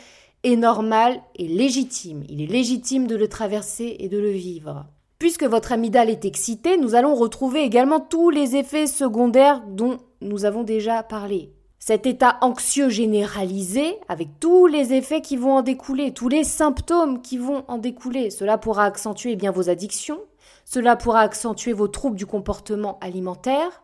est 0.44 0.54
normal 0.54 1.20
et 1.34 1.48
légitime. 1.48 2.22
Il 2.28 2.40
est 2.40 2.46
légitime 2.46 3.08
de 3.08 3.16
le 3.16 3.26
traverser 3.26 3.96
et 3.98 4.08
de 4.08 4.18
le 4.18 4.30
vivre. 4.30 4.86
Puisque 5.18 5.42
votre 5.42 5.72
amygdale 5.72 6.08
est 6.08 6.24
excitée, 6.24 6.76
nous 6.76 6.94
allons 6.94 7.16
retrouver 7.16 7.64
également 7.64 7.98
tous 7.98 8.30
les 8.30 8.54
effets 8.54 8.86
secondaires 8.86 9.60
dont 9.66 9.98
nous 10.20 10.44
avons 10.44 10.62
déjà 10.62 11.02
parlé. 11.02 11.50
cet 11.80 12.06
état 12.06 12.38
anxieux 12.42 12.90
généralisé, 12.90 13.96
avec 14.08 14.38
tous 14.38 14.68
les 14.68 14.92
effets 14.92 15.20
qui 15.20 15.36
vont 15.36 15.54
en 15.54 15.62
découler, 15.62 16.14
tous 16.14 16.28
les 16.28 16.44
symptômes 16.44 17.22
qui 17.22 17.38
vont 17.38 17.64
en 17.66 17.78
découler, 17.78 18.30
cela 18.30 18.56
pourra 18.56 18.84
accentuer 18.84 19.34
bien 19.34 19.50
vos 19.50 19.68
addictions, 19.68 20.20
cela 20.64 20.94
pourra 20.94 21.22
accentuer 21.22 21.72
vos 21.72 21.88
troubles 21.88 22.16
du 22.16 22.24
comportement 22.24 23.00
alimentaire, 23.00 23.82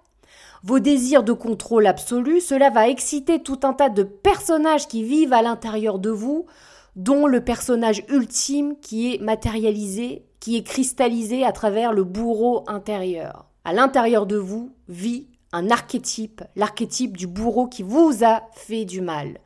vos 0.65 0.81
désirs 0.81 1.23
de 1.23 1.33
contrôle 1.33 1.87
absolu, 1.87 2.41
cela 2.41 2.71
va 2.71 2.89
exciter 2.89 3.43
tout 3.43 3.61
un 3.63 3.73
tas 3.73 3.89
de 3.89 4.03
personnages 4.03 4.89
qui 4.89 5.03
vivent 5.03 5.33
à 5.33 5.43
l'intérieur 5.43 5.99
de 5.99 6.11
vous, 6.11 6.47
dont 6.97 7.27
le 7.27 7.45
personnage 7.45 8.05
ultime 8.09 8.75
qui 8.81 9.15
est 9.15 9.23
matérialisé, 9.23 10.25
qui 10.41 10.57
est 10.57 10.65
cristallisé 10.65 11.45
à 11.45 11.53
travers 11.53 11.93
le 11.93 12.05
bourreau 12.05 12.65
intérieur. 12.67 13.47
À 13.65 13.73
l'intérieur 13.73 14.27
de 14.27 14.37
vous 14.37 14.73
vit 14.89 15.29
un 15.53 15.71
archétype, 15.71 16.43
l'archétype 16.57 17.17
du 17.17 17.27
bourreau 17.27 17.69
qui 17.69 17.83
vous 17.83 18.25
a 18.25 18.43
fait 18.53 18.85
du 18.85 19.01
mal, 19.01 19.39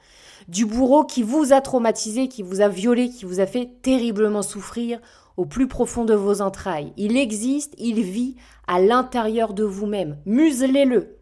du 0.49 0.67
bourreau 0.67 1.05
qui 1.05 1.23
vous 1.23 1.53
a 1.53 1.61
traumatisé, 1.61 2.29
qui 2.29 2.43
vous 2.43 2.61
a 2.61 2.69
violé, 2.69 3.09
qui 3.11 3.25
vous 3.25 3.41
a 3.41 3.47
fait 3.47 3.71
terriblement 3.83 4.43
souffrir 4.43 5.01
au 5.37 5.45
plus 5.45 5.69
profond 5.69 6.05
de 6.05 6.15
vos 6.15 6.41
entrailles. 6.41 6.93
Il 6.97 7.17
existe, 7.17 7.75
il 7.79 8.03
vit 8.03 8.37
à 8.67 8.81
l'intérieur 8.81 9.55
de 9.55 9.65
vous-même. 9.65 10.19
Muselez-le. 10.27 11.19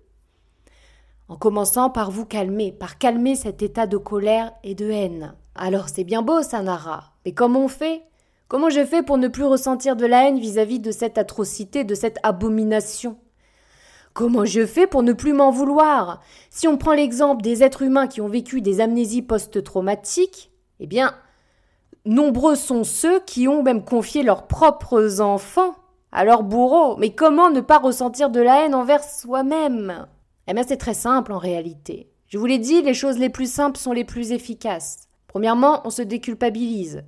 En 1.28 1.36
commençant 1.36 1.90
par 1.90 2.10
vous 2.10 2.26
calmer, 2.26 2.72
par 2.72 2.98
calmer 2.98 3.36
cet 3.36 3.62
état 3.62 3.86
de 3.86 3.96
colère 3.96 4.52
et 4.64 4.74
de 4.74 4.90
haine. 4.90 5.34
Alors 5.54 5.88
c'est 5.88 6.04
bien 6.04 6.22
beau, 6.22 6.42
Sanara, 6.42 7.12
mais 7.24 7.32
comment 7.32 7.64
on 7.64 7.68
fait? 7.68 8.02
Comment 8.48 8.70
je 8.70 8.84
fais 8.84 9.02
pour 9.02 9.16
ne 9.16 9.28
plus 9.28 9.44
ressentir 9.44 9.94
de 9.94 10.06
la 10.06 10.26
haine 10.26 10.40
vis-à-vis 10.40 10.78
-vis 10.78 10.82
de 10.82 10.90
cette 10.90 11.18
atrocité, 11.18 11.84
de 11.84 11.94
cette 11.94 12.18
abomination? 12.24 13.16
Comment 14.12 14.44
je 14.44 14.66
fais 14.66 14.88
pour 14.88 15.04
ne 15.04 15.12
plus 15.12 15.32
m'en 15.32 15.52
vouloir? 15.52 16.20
Si 16.50 16.66
on 16.66 16.76
prend 16.76 16.94
l'exemple 16.94 17.42
des 17.42 17.62
êtres 17.62 17.82
humains 17.82 18.08
qui 18.08 18.20
ont 18.20 18.28
vécu 18.28 18.60
des 18.60 18.80
amnésies 18.80 19.22
post-traumatiques, 19.22 20.50
eh 20.80 20.86
bien, 20.86 21.14
nombreux 22.04 22.56
sont 22.56 22.84
ceux 22.84 23.20
qui 23.20 23.48
ont 23.48 23.62
même 23.62 23.84
confié 23.84 24.22
leurs 24.22 24.46
propres 24.46 25.20
enfants 25.20 25.74
à 26.12 26.24
leurs 26.24 26.42
bourreaux. 26.42 26.96
Mais 26.96 27.10
comment 27.10 27.50
ne 27.50 27.60
pas 27.60 27.78
ressentir 27.78 28.30
de 28.30 28.40
la 28.40 28.64
haine 28.64 28.74
envers 28.74 29.04
soi-même? 29.04 30.06
Eh 30.46 30.54
bien, 30.54 30.64
c'est 30.66 30.76
très 30.76 30.94
simple 30.94 31.32
en 31.32 31.38
réalité. 31.38 32.10
Je 32.26 32.38
vous 32.38 32.46
l'ai 32.46 32.58
dit, 32.58 32.82
les 32.82 32.94
choses 32.94 33.18
les 33.18 33.28
plus 33.28 33.50
simples 33.50 33.78
sont 33.78 33.92
les 33.92 34.04
plus 34.04 34.32
efficaces. 34.32 35.08
Premièrement, 35.26 35.80
on 35.84 35.90
se 35.90 36.02
déculpabilise. 36.02 37.04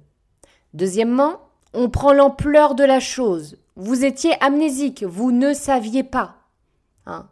Deuxièmement, 0.74 1.40
on 1.74 1.90
prend 1.90 2.12
l'ampleur 2.12 2.74
de 2.74 2.84
la 2.84 3.00
chose. 3.00 3.56
Vous 3.76 4.04
étiez 4.04 4.32
amnésique, 4.42 5.04
vous 5.04 5.32
ne 5.32 5.54
saviez 5.54 6.04
pas. 6.04 6.36
Hein 7.06 7.26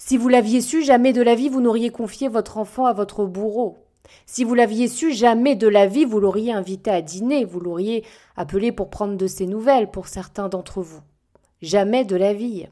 si 0.00 0.16
vous 0.16 0.28
l'aviez 0.28 0.60
su, 0.60 0.84
jamais 0.84 1.12
de 1.12 1.22
la 1.22 1.34
vie 1.34 1.48
vous 1.48 1.60
n'auriez 1.60 1.90
confié 1.90 2.28
votre 2.28 2.56
enfant 2.56 2.86
à 2.86 2.92
votre 2.92 3.24
bourreau. 3.24 3.87
Si 4.26 4.44
vous 4.44 4.54
l'aviez 4.54 4.88
su, 4.88 5.12
jamais 5.12 5.56
de 5.56 5.68
la 5.68 5.86
vie 5.86 6.04
vous 6.04 6.20
l'auriez 6.20 6.52
invité 6.52 6.90
à 6.90 7.02
dîner, 7.02 7.44
vous 7.44 7.60
l'auriez 7.60 8.04
appelé 8.36 8.72
pour 8.72 8.90
prendre 8.90 9.16
de 9.16 9.26
ses 9.26 9.46
nouvelles 9.46 9.90
pour 9.90 10.08
certains 10.08 10.48
d'entre 10.48 10.82
vous. 10.82 11.00
Jamais 11.62 12.04
de 12.04 12.16
la 12.16 12.34
vie. 12.34 12.66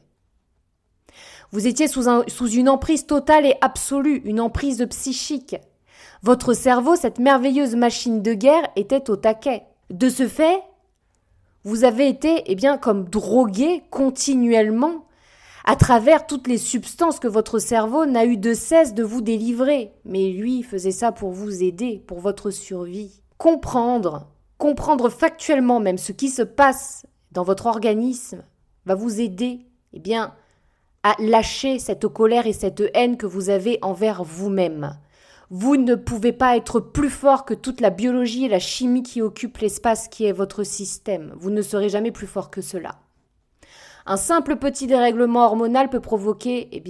Vous 1.51 1.65
étiez 1.65 1.87
sous, 1.87 2.49
une 2.49 2.69
emprise 2.69 3.07
totale 3.07 3.45
et 3.45 3.55
absolue, 3.61 4.21
une 4.25 4.41
emprise 4.41 4.85
psychique. 4.89 5.55
Votre 6.21 6.53
cerveau, 6.53 6.95
cette 6.95 7.19
merveilleuse 7.19 7.75
machine 7.75 8.21
de 8.21 8.33
guerre, 8.33 8.67
était 8.75 9.09
au 9.09 9.15
taquet. 9.15 9.63
De 9.89 10.09
ce 10.09 10.27
fait, 10.27 10.61
vous 11.63 11.85
avez 11.85 12.07
été, 12.07 12.43
eh 12.47 12.55
bien, 12.55 12.77
comme 12.77 13.05
drogué 13.05 13.83
continuellement 13.89 15.06
à 15.69 15.75
travers 15.75 16.25
toutes 16.25 16.47
les 16.47 16.57
substances 16.57 17.19
que 17.19 17.27
votre 17.27 17.59
cerveau 17.59 18.05
n'a 18.05 18.23
eu 18.23 18.37
de 18.37 18.53
cesse 18.53 18.93
de 18.93 19.03
vous 19.03 19.19
délivrer. 19.21 19.91
Mais 20.05 20.29
lui 20.29 20.63
faisait 20.63 20.91
ça 20.91 21.11
pour 21.11 21.31
vous 21.31 21.61
aider, 21.61 22.01
pour 22.07 22.21
votre 22.21 22.51
survie. 22.51 23.21
Comprendre, 23.37 24.29
comprendre 24.57 25.09
factuellement 25.09 25.81
même 25.81 25.97
ce 25.97 26.13
qui 26.13 26.29
se 26.29 26.41
passe 26.41 27.05
dans 27.33 27.43
votre 27.43 27.65
organisme 27.65 28.43
va 28.85 28.95
vous 28.95 29.19
aider, 29.19 29.59
eh 29.91 29.99
bien, 29.99 30.33
à 31.03 31.15
lâcher 31.19 31.79
cette 31.79 32.07
colère 32.07 32.47
et 32.47 32.53
cette 32.53 32.83
haine 32.93 33.17
que 33.17 33.25
vous 33.25 33.49
avez 33.49 33.77
envers 33.81 34.23
vous-même. 34.23 34.97
Vous 35.49 35.75
ne 35.75 35.95
pouvez 35.95 36.31
pas 36.31 36.55
être 36.55 36.79
plus 36.79 37.09
fort 37.09 37.43
que 37.43 37.53
toute 37.53 37.81
la 37.81 37.89
biologie 37.89 38.45
et 38.45 38.49
la 38.49 38.59
chimie 38.59 39.03
qui 39.03 39.21
occupent 39.21 39.57
l'espace 39.57 40.07
qui 40.07 40.23
est 40.23 40.31
votre 40.31 40.63
système. 40.63 41.33
Vous 41.35 41.49
ne 41.49 41.61
serez 41.61 41.89
jamais 41.89 42.11
plus 42.11 42.27
fort 42.27 42.51
que 42.51 42.61
cela. 42.61 42.99
Un 44.09 44.15
simple 44.15 44.55
petit 44.55 44.87
dérèglement 44.87 45.45
hormonal 45.45 45.89
peut 45.89 45.99
provoquer, 45.99 46.69
eh 46.71 46.81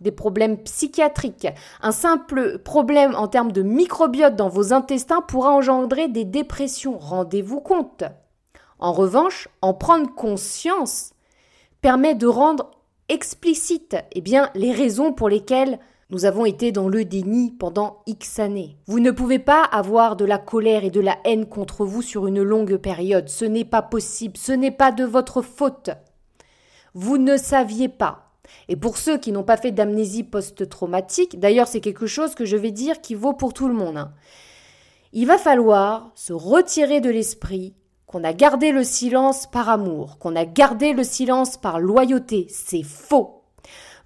des 0.00 0.10
problèmes 0.10 0.56
psychiatriques. 0.62 1.48
Un 1.82 1.92
simple 1.92 2.58
problème 2.60 3.14
en 3.14 3.28
termes 3.28 3.52
de 3.52 3.60
microbiote 3.60 4.36
dans 4.36 4.48
vos 4.48 4.72
intestins 4.72 5.20
pourra 5.20 5.50
engendrer 5.50 6.08
des 6.08 6.24
dépressions. 6.24 6.96
Rendez-vous 6.96 7.60
compte. 7.60 8.04
En 8.78 8.94
revanche, 8.94 9.48
en 9.60 9.74
prendre 9.74 10.14
conscience 10.14 11.10
permet 11.82 12.14
de 12.14 12.26
rendre 12.26 12.70
explicite 13.10 13.96
eh 14.12 14.24
les 14.54 14.72
raisons 14.72 15.12
pour 15.12 15.28
lesquelles 15.28 15.78
nous 16.08 16.24
avons 16.24 16.46
été 16.46 16.72
dans 16.72 16.88
le 16.88 17.04
déni 17.04 17.52
pendant 17.52 17.98
X 18.06 18.38
années. 18.38 18.78
Vous 18.86 18.98
ne 18.98 19.10
pouvez 19.10 19.38
pas 19.38 19.62
avoir 19.62 20.16
de 20.16 20.24
la 20.24 20.38
colère 20.38 20.84
et 20.84 20.90
de 20.90 21.00
la 21.00 21.18
haine 21.24 21.46
contre 21.46 21.84
vous 21.84 22.00
sur 22.00 22.26
une 22.26 22.42
longue 22.42 22.78
période. 22.78 23.28
Ce 23.28 23.44
n'est 23.44 23.66
pas 23.66 23.82
possible. 23.82 24.38
Ce 24.38 24.52
n'est 24.52 24.70
pas 24.70 24.90
de 24.90 25.04
votre 25.04 25.42
faute. 25.42 25.90
Vous 26.94 27.18
ne 27.18 27.36
saviez 27.36 27.88
pas. 27.88 28.30
Et 28.68 28.76
pour 28.76 28.96
ceux 28.96 29.18
qui 29.18 29.32
n'ont 29.32 29.44
pas 29.44 29.56
fait 29.56 29.72
d'amnésie 29.72 30.24
post-traumatique, 30.24 31.38
d'ailleurs 31.38 31.68
c'est 31.68 31.80
quelque 31.80 32.06
chose 32.06 32.34
que 32.34 32.44
je 32.44 32.56
vais 32.56 32.72
dire 32.72 33.00
qui 33.00 33.14
vaut 33.14 33.32
pour 33.32 33.54
tout 33.54 33.68
le 33.68 33.74
monde, 33.74 33.96
hein. 33.96 34.12
il 35.12 35.26
va 35.26 35.38
falloir 35.38 36.10
se 36.14 36.32
retirer 36.32 37.00
de 37.00 37.10
l'esprit 37.10 37.74
qu'on 38.06 38.24
a 38.24 38.32
gardé 38.32 38.72
le 38.72 38.82
silence 38.82 39.46
par 39.46 39.68
amour, 39.68 40.18
qu'on 40.18 40.34
a 40.34 40.44
gardé 40.44 40.92
le 40.92 41.04
silence 41.04 41.56
par 41.56 41.78
loyauté. 41.78 42.48
C'est 42.50 42.82
faux. 42.82 43.44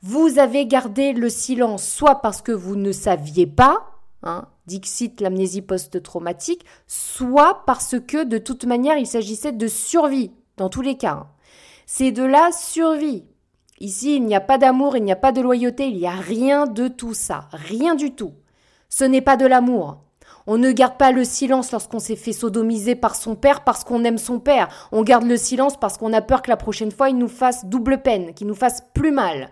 Vous 0.02 0.38
avez 0.38 0.66
gardé 0.66 1.14
le 1.14 1.30
silence 1.30 1.88
soit 1.88 2.16
parce 2.16 2.42
que 2.42 2.52
vous 2.52 2.76
ne 2.76 2.92
saviez 2.92 3.46
pas, 3.46 3.86
hein, 4.22 4.48
dixit 4.66 5.22
l'amnésie 5.22 5.62
post-traumatique, 5.62 6.66
soit 6.86 7.62
parce 7.64 7.98
que 7.98 8.24
de 8.24 8.36
toute 8.36 8.66
manière 8.66 8.98
il 8.98 9.06
s'agissait 9.06 9.52
de 9.52 9.68
survie, 9.68 10.32
dans 10.58 10.68
tous 10.68 10.82
les 10.82 10.98
cas. 10.98 11.12
Hein. 11.12 11.26
C'est 11.86 12.12
de 12.12 12.22
la 12.22 12.50
survie. 12.52 13.24
Ici, 13.78 14.16
il 14.16 14.24
n'y 14.24 14.34
a 14.34 14.40
pas 14.40 14.56
d'amour, 14.56 14.96
il 14.96 15.04
n'y 15.04 15.12
a 15.12 15.16
pas 15.16 15.32
de 15.32 15.42
loyauté, 15.42 15.88
il 15.88 15.98
n'y 15.98 16.06
a 16.06 16.12
rien 16.12 16.66
de 16.66 16.88
tout 16.88 17.12
ça, 17.12 17.48
rien 17.52 17.94
du 17.94 18.12
tout. 18.12 18.32
Ce 18.88 19.04
n'est 19.04 19.20
pas 19.20 19.36
de 19.36 19.46
l'amour. 19.46 19.98
On 20.46 20.58
ne 20.58 20.72
garde 20.72 20.96
pas 20.96 21.10
le 21.10 21.24
silence 21.24 21.72
lorsqu'on 21.72 21.98
s'est 21.98 22.16
fait 22.16 22.32
sodomiser 22.32 22.94
par 22.94 23.16
son 23.16 23.34
père 23.34 23.64
parce 23.64 23.82
qu'on 23.82 24.04
aime 24.04 24.18
son 24.18 24.38
père. 24.38 24.88
On 24.92 25.02
garde 25.02 25.24
le 25.24 25.36
silence 25.36 25.78
parce 25.78 25.96
qu'on 25.96 26.12
a 26.12 26.20
peur 26.20 26.42
que 26.42 26.50
la 26.50 26.56
prochaine 26.56 26.90
fois 26.90 27.08
il 27.08 27.18
nous 27.18 27.28
fasse 27.28 27.64
double 27.64 28.02
peine, 28.02 28.34
qu'il 28.34 28.46
nous 28.46 28.54
fasse 28.54 28.82
plus 28.94 29.10
mal, 29.10 29.50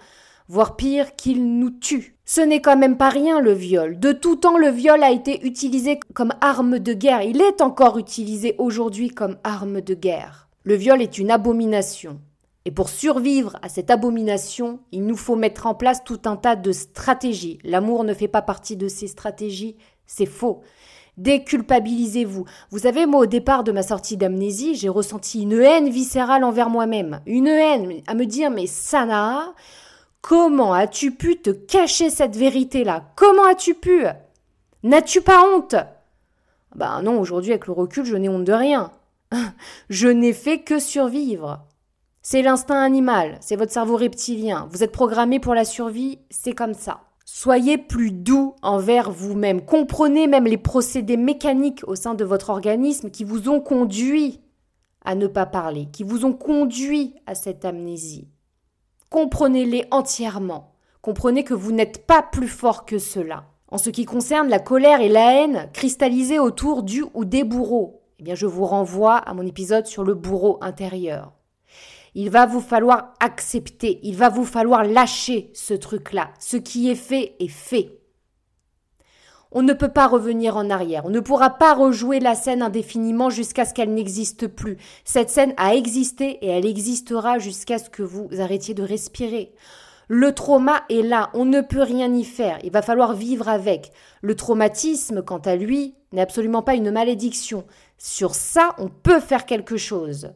voire 0.48 0.76
pire, 0.76 1.16
qu'il 1.16 1.58
nous 1.58 1.70
tue. 1.70 2.16
Ce 2.24 2.40
n'est 2.40 2.60
quand 2.60 2.76
même 2.76 2.96
pas 2.96 3.08
rien 3.08 3.40
le 3.40 3.52
viol. 3.52 3.98
De 3.98 4.12
tout 4.12 4.36
temps, 4.36 4.56
le 4.56 4.68
viol 4.68 5.02
a 5.02 5.10
été 5.10 5.44
utilisé 5.46 5.98
comme 6.14 6.32
arme 6.40 6.78
de 6.78 6.92
guerre. 6.92 7.22
Il 7.22 7.40
est 7.40 7.60
encore 7.60 7.98
utilisé 7.98 8.54
aujourd'hui 8.58 9.08
comme 9.08 9.38
arme 9.44 9.80
de 9.80 9.94
guerre. 9.94 10.48
Le 10.64 10.74
viol 10.74 11.02
est 11.02 11.18
une 11.18 11.30
abomination. 11.30 12.20
Et 12.64 12.70
pour 12.70 12.88
survivre 12.88 13.56
à 13.62 13.68
cette 13.68 13.90
abomination, 13.90 14.78
il 14.92 15.04
nous 15.04 15.16
faut 15.16 15.34
mettre 15.34 15.66
en 15.66 15.74
place 15.74 16.04
tout 16.04 16.20
un 16.26 16.36
tas 16.36 16.54
de 16.54 16.70
stratégies. 16.70 17.58
L'amour 17.64 18.04
ne 18.04 18.14
fait 18.14 18.28
pas 18.28 18.42
partie 18.42 18.76
de 18.76 18.86
ces 18.86 19.08
stratégies, 19.08 19.76
c'est 20.06 20.26
faux. 20.26 20.60
Déculpabilisez-vous. 21.16 22.44
Vous 22.70 22.78
savez, 22.78 23.06
moi, 23.06 23.22
au 23.22 23.26
départ 23.26 23.64
de 23.64 23.72
ma 23.72 23.82
sortie 23.82 24.16
d'amnésie, 24.16 24.76
j'ai 24.76 24.88
ressenti 24.88 25.42
une 25.42 25.60
haine 25.60 25.88
viscérale 25.88 26.44
envers 26.44 26.70
moi-même. 26.70 27.20
Une 27.26 27.48
haine 27.48 28.00
à 28.06 28.14
me 28.14 28.24
dire, 28.24 28.50
mais 28.50 28.66
Sana, 28.66 29.52
comment 30.20 30.72
as-tu 30.72 31.10
pu 31.10 31.38
te 31.38 31.50
cacher 31.50 32.08
cette 32.08 32.36
vérité-là? 32.36 33.04
Comment 33.16 33.46
as-tu 33.46 33.74
pu? 33.74 34.04
N'as-tu 34.84 35.20
pas 35.20 35.44
honte? 35.44 35.74
Ben 36.76 37.02
non, 37.02 37.18
aujourd'hui, 37.18 37.50
avec 37.50 37.66
le 37.66 37.72
recul, 37.72 38.04
je 38.04 38.16
n'ai 38.16 38.28
honte 38.28 38.44
de 38.44 38.52
rien. 38.52 38.92
Je 39.90 40.08
n'ai 40.08 40.32
fait 40.32 40.60
que 40.60 40.78
survivre. 40.78 41.66
C'est 42.22 42.42
l'instinct 42.42 42.80
animal, 42.80 43.38
c'est 43.40 43.56
votre 43.56 43.72
cerveau 43.72 43.96
reptilien. 43.96 44.68
Vous 44.70 44.84
êtes 44.84 44.92
programmé 44.92 45.40
pour 45.40 45.54
la 45.54 45.64
survie, 45.64 46.20
c'est 46.30 46.52
comme 46.54 46.74
ça. 46.74 47.00
Soyez 47.24 47.78
plus 47.78 48.12
doux 48.12 48.54
envers 48.62 49.10
vous-même. 49.10 49.64
Comprenez 49.64 50.26
même 50.26 50.44
les 50.44 50.58
procédés 50.58 51.16
mécaniques 51.16 51.82
au 51.86 51.96
sein 51.96 52.14
de 52.14 52.24
votre 52.24 52.50
organisme 52.50 53.10
qui 53.10 53.24
vous 53.24 53.48
ont 53.48 53.60
conduit 53.60 54.40
à 55.04 55.14
ne 55.14 55.26
pas 55.26 55.46
parler, 55.46 55.88
qui 55.92 56.04
vous 56.04 56.24
ont 56.24 56.32
conduit 56.32 57.14
à 57.26 57.34
cette 57.34 57.64
amnésie. 57.64 58.28
Comprenez-les 59.10 59.86
entièrement. 59.90 60.74
Comprenez 61.00 61.42
que 61.42 61.54
vous 61.54 61.72
n'êtes 61.72 62.06
pas 62.06 62.22
plus 62.22 62.48
fort 62.48 62.84
que 62.84 62.98
cela. 62.98 63.44
En 63.68 63.78
ce 63.78 63.90
qui 63.90 64.04
concerne 64.04 64.48
la 64.48 64.60
colère 64.60 65.00
et 65.00 65.08
la 65.08 65.34
haine 65.34 65.70
cristallisées 65.72 66.38
autour 66.38 66.82
du 66.82 67.04
ou 67.14 67.24
des 67.24 67.42
bourreaux, 67.42 68.01
eh 68.22 68.24
bien, 68.24 68.34
je 68.36 68.46
vous 68.46 68.66
renvoie 68.66 69.16
à 69.16 69.34
mon 69.34 69.44
épisode 69.44 69.88
sur 69.88 70.04
le 70.04 70.14
bourreau 70.14 70.58
intérieur. 70.60 71.32
Il 72.14 72.30
va 72.30 72.46
vous 72.46 72.60
falloir 72.60 73.14
accepter, 73.18 73.98
il 74.04 74.14
va 74.14 74.28
vous 74.28 74.44
falloir 74.44 74.84
lâcher 74.84 75.50
ce 75.54 75.74
truc-là. 75.74 76.30
Ce 76.38 76.56
qui 76.56 76.88
est 76.88 76.94
fait 76.94 77.34
est 77.40 77.48
fait. 77.48 77.98
On 79.50 79.64
ne 79.64 79.72
peut 79.72 79.88
pas 79.88 80.06
revenir 80.06 80.56
en 80.56 80.70
arrière. 80.70 81.04
On 81.04 81.10
ne 81.10 81.18
pourra 81.18 81.50
pas 81.50 81.74
rejouer 81.74 82.20
la 82.20 82.36
scène 82.36 82.62
indéfiniment 82.62 83.28
jusqu'à 83.28 83.64
ce 83.64 83.74
qu'elle 83.74 83.92
n'existe 83.92 84.46
plus. 84.46 84.76
Cette 85.04 85.30
scène 85.30 85.54
a 85.56 85.74
existé 85.74 86.38
et 86.42 86.46
elle 86.46 86.64
existera 86.64 87.40
jusqu'à 87.40 87.80
ce 87.80 87.90
que 87.90 88.04
vous 88.04 88.28
arrêtiez 88.38 88.74
de 88.74 88.84
respirer. 88.84 89.52
Le 90.06 90.32
trauma 90.32 90.84
est 90.90 91.02
là, 91.02 91.30
on 91.34 91.44
ne 91.44 91.60
peut 91.60 91.82
rien 91.82 92.14
y 92.14 92.22
faire, 92.22 92.60
il 92.62 92.70
va 92.70 92.82
falloir 92.82 93.14
vivre 93.14 93.48
avec. 93.48 93.90
Le 94.20 94.36
traumatisme, 94.36 95.22
quant 95.22 95.38
à 95.38 95.56
lui, 95.56 95.96
n'est 96.12 96.20
absolument 96.22 96.62
pas 96.62 96.74
une 96.74 96.90
malédiction. 96.90 97.64
Sur 97.98 98.34
ça, 98.34 98.74
on 98.78 98.88
peut 98.88 99.20
faire 99.20 99.46
quelque 99.46 99.76
chose. 99.76 100.32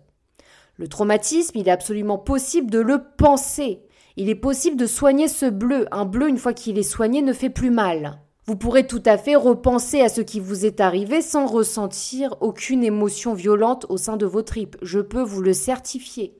Le 0.76 0.88
traumatisme, 0.88 1.56
il 1.56 1.68
est 1.68 1.72
absolument 1.72 2.18
possible 2.18 2.70
de 2.70 2.80
le 2.80 3.02
penser. 3.16 3.80
Il 4.16 4.28
est 4.28 4.34
possible 4.34 4.76
de 4.76 4.86
soigner 4.86 5.28
ce 5.28 5.46
bleu. 5.46 5.86
Un 5.90 6.04
bleu, 6.04 6.28
une 6.28 6.38
fois 6.38 6.52
qu'il 6.52 6.78
est 6.78 6.82
soigné, 6.82 7.22
ne 7.22 7.32
fait 7.32 7.50
plus 7.50 7.70
mal. 7.70 8.20
Vous 8.46 8.56
pourrez 8.56 8.86
tout 8.86 9.02
à 9.04 9.18
fait 9.18 9.34
repenser 9.34 10.00
à 10.02 10.08
ce 10.08 10.20
qui 10.20 10.38
vous 10.38 10.64
est 10.64 10.80
arrivé 10.80 11.20
sans 11.20 11.46
ressentir 11.46 12.36
aucune 12.40 12.84
émotion 12.84 13.34
violente 13.34 13.86
au 13.88 13.96
sein 13.96 14.16
de 14.16 14.26
vos 14.26 14.42
tripes. 14.42 14.76
Je 14.82 15.00
peux 15.00 15.22
vous 15.22 15.42
le 15.42 15.52
certifier. 15.52 16.38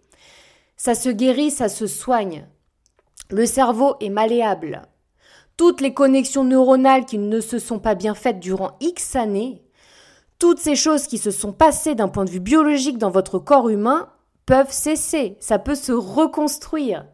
Ça 0.77 0.95
se 0.95 1.09
guérit, 1.09 1.51
ça 1.51 1.69
se 1.69 1.87
soigne. 1.87 2.47
Le 3.29 3.45
cerveau 3.45 3.97
est 4.01 4.11
malléable. 4.11 4.83
Toutes 5.57 5.81
les 5.81 5.95
connexions 5.95 6.45
neuronales 6.45 7.07
qui 7.07 7.19
ne 7.19 7.41
se 7.41 7.59
sont 7.59 7.79
pas 7.79 7.95
bien 7.95 8.15
faites 8.15 8.41
durant 8.41 8.73
X 8.81 9.17
années, 9.17 9.63
toutes 10.39 10.59
ces 10.59 10.77
choses 10.77 11.07
qui 11.07 11.17
se 11.17 11.31
sont 11.31 11.53
passées 11.53 11.95
d'un 11.95 12.09
point 12.09 12.27
de 12.27 12.31
vue 12.31 12.41
biologique 12.41 12.99
dans 12.99 13.11
votre 13.11 13.39
corps 13.39 13.71
humain 13.71 14.11
peuvent 14.45 14.71
cesser, 14.71 15.37
ça 15.41 15.59
peut 15.59 15.75
se 15.75 15.93
reconstruire. 15.93 17.07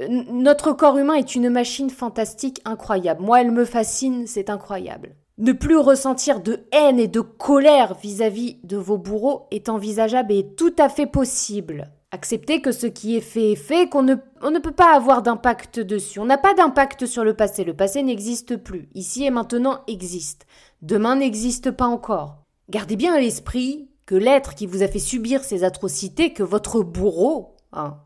Euh, 0.00 0.06
notre 0.30 0.72
corps 0.72 0.96
humain 0.96 1.14
est 1.14 1.34
une 1.34 1.50
machine 1.50 1.90
fantastique, 1.90 2.60
incroyable. 2.64 3.22
Moi, 3.22 3.42
elle 3.42 3.52
me 3.52 3.64
fascine, 3.64 4.26
c'est 4.26 4.48
incroyable. 4.48 5.14
Ne 5.38 5.52
plus 5.52 5.76
ressentir 5.76 6.40
de 6.40 6.60
haine 6.72 6.98
et 6.98 7.08
de 7.08 7.20
colère 7.20 7.94
vis-à-vis 7.94 8.56
de 8.64 8.78
vos 8.78 8.96
bourreaux 8.96 9.46
est 9.50 9.68
envisageable 9.68 10.32
et 10.32 10.54
tout 10.56 10.74
à 10.78 10.88
fait 10.88 11.06
possible. 11.06 11.90
Accepter 12.16 12.62
que 12.62 12.72
ce 12.72 12.86
qui 12.86 13.14
est 13.14 13.20
fait 13.20 13.52
est 13.52 13.56
fait, 13.56 13.90
qu'on 13.90 14.02
ne, 14.02 14.14
peut 14.14 14.72
pas 14.72 14.96
avoir 14.96 15.20
d'impact 15.20 15.80
dessus. 15.80 16.18
On 16.18 16.24
n'a 16.24 16.38
pas 16.38 16.54
d'impact 16.54 17.04
sur 17.04 17.24
le 17.24 17.34
passé. 17.34 17.62
Le 17.62 17.76
passé 17.76 18.02
n'existe 18.02 18.56
plus. 18.56 18.88
Ici 18.94 19.26
et 19.26 19.30
maintenant 19.30 19.80
existe. 19.86 20.46
Demain 20.80 21.16
n'existe 21.16 21.70
pas 21.70 21.84
encore. 21.84 22.38
Gardez 22.70 22.96
bien 22.96 23.12
à 23.12 23.20
l'esprit 23.20 23.90
que 24.06 24.14
l'être 24.14 24.54
qui 24.54 24.64
vous 24.64 24.82
a 24.82 24.88
fait 24.88 24.98
subir 24.98 25.44
ces 25.44 25.62
atrocités, 25.62 26.32
que 26.32 26.42
votre 26.42 26.80
bourreau, 26.80 27.58
hein, 27.74 27.98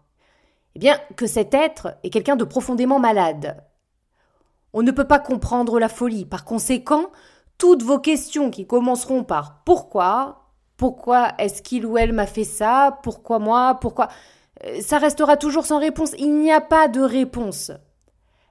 eh 0.74 0.80
bien, 0.80 0.98
que 1.14 1.28
cet 1.28 1.54
être 1.54 1.96
est 2.02 2.10
quelqu'un 2.10 2.34
de 2.34 2.42
profondément 2.42 2.98
malade. 2.98 3.62
On 4.72 4.82
ne 4.82 4.90
peut 4.90 5.06
pas 5.06 5.20
comprendre 5.20 5.78
la 5.78 5.88
folie. 5.88 6.24
Par 6.24 6.44
conséquent, 6.44 7.12
toutes 7.58 7.84
vos 7.84 8.00
questions 8.00 8.50
qui 8.50 8.66
commenceront 8.66 9.22
par 9.22 9.62
pourquoi, 9.62 10.39
pourquoi 10.80 11.32
est-ce 11.38 11.60
qu'il 11.60 11.84
ou 11.84 11.99
elle 11.99 12.14
m'a 12.14 12.26
fait 12.26 12.44
ça, 12.44 12.99
pourquoi 13.02 13.38
moi, 13.38 13.76
pourquoi, 13.80 14.08
euh, 14.64 14.80
ça 14.80 14.96
restera 14.96 15.37
toujours 15.37 15.66
sans 15.66 15.78
réponse. 15.78 16.12
Il 16.18 16.38
n'y 16.38 16.50
a 16.50 16.62
pas 16.62 16.88
de 16.88 17.02
réponse. 17.02 17.70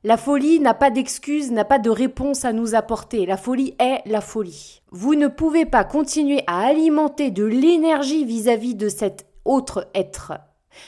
La 0.03 0.15
folie 0.15 0.59
n'a 0.59 0.75
pas 0.75 0.91
d'excuse, 0.91 1.51
n'a 1.51 1.65
pas 1.65 1.79
de 1.79 1.89
réponse 1.89 2.45
à 2.45 2.53
nous 2.53 2.75
apporter. 2.75 3.25
La 3.25 3.35
folie 3.35 3.75
est 3.79 4.03
la 4.05 4.21
folie. 4.21 4.83
Vous 4.91 5.15
ne 5.15 5.27
pouvez 5.27 5.65
pas 5.65 5.83
continuer 5.83 6.43
à 6.45 6.59
alimenter 6.59 7.31
de 7.31 7.45
l'énergie 7.45 8.25
vis-à-vis 8.25 8.75
de 8.75 8.89
cet 8.89 9.25
autre 9.43 9.87
être 9.95 10.33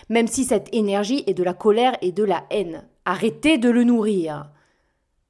même 0.09 0.27
si 0.27 0.45
cette 0.45 0.73
énergie 0.73 1.23
est 1.27 1.33
de 1.33 1.43
la 1.43 1.53
colère 1.53 1.97
et 2.01 2.11
de 2.11 2.23
la 2.23 2.43
haine. 2.49 2.83
Arrêtez 3.05 3.57
de 3.57 3.69
le 3.69 3.83
nourrir. 3.83 4.51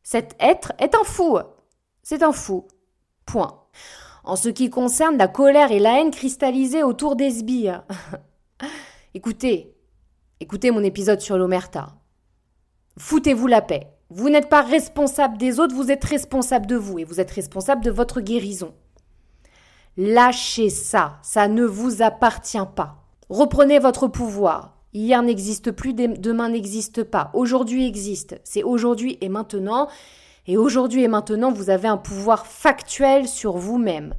Cet 0.03 0.35
être 0.39 0.73
est 0.79 0.95
un 0.95 1.03
fou. 1.03 1.39
C'est 2.03 2.23
un 2.23 2.31
fou. 2.31 2.67
Point. 3.25 3.61
En 4.23 4.35
ce 4.35 4.49
qui 4.49 4.69
concerne 4.69 5.17
la 5.17 5.27
colère 5.27 5.71
et 5.71 5.79
la 5.79 5.99
haine 5.99 6.11
cristallisées 6.11 6.83
autour 6.83 7.15
des 7.15 7.31
sbires. 7.31 7.83
écoutez, 9.13 9.73
écoutez 10.39 10.71
mon 10.71 10.83
épisode 10.83 11.21
sur 11.21 11.37
l'omerta. 11.37 11.95
Foutez-vous 12.97 13.47
la 13.47 13.61
paix. 13.61 13.87
Vous 14.09 14.29
n'êtes 14.29 14.49
pas 14.49 14.61
responsable 14.61 15.37
des 15.37 15.59
autres, 15.59 15.73
vous 15.73 15.89
êtes 15.89 16.03
responsable 16.03 16.67
de 16.67 16.75
vous 16.75 16.99
et 16.99 17.03
vous 17.03 17.19
êtes 17.19 17.31
responsable 17.31 17.83
de 17.83 17.91
votre 17.91 18.19
guérison. 18.19 18.73
Lâchez 19.97 20.69
ça, 20.69 21.19
ça 21.21 21.47
ne 21.47 21.63
vous 21.63 22.01
appartient 22.01 22.57
pas. 22.75 22.97
Reprenez 23.29 23.79
votre 23.79 24.07
pouvoir. 24.07 24.77
Hier 24.93 25.23
n'existe 25.23 25.71
plus, 25.71 25.93
demain 25.93 26.49
n'existe 26.49 27.03
pas. 27.03 27.31
Aujourd'hui 27.33 27.87
existe. 27.87 28.39
C'est 28.43 28.63
aujourd'hui 28.63 29.17
et 29.21 29.29
maintenant. 29.29 29.87
Et 30.47 30.57
aujourd'hui 30.57 31.03
et 31.03 31.07
maintenant, 31.07 31.51
vous 31.51 31.69
avez 31.69 31.87
un 31.87 31.97
pouvoir 31.97 32.47
factuel 32.47 33.27
sur 33.27 33.57
vous-même. 33.57 34.13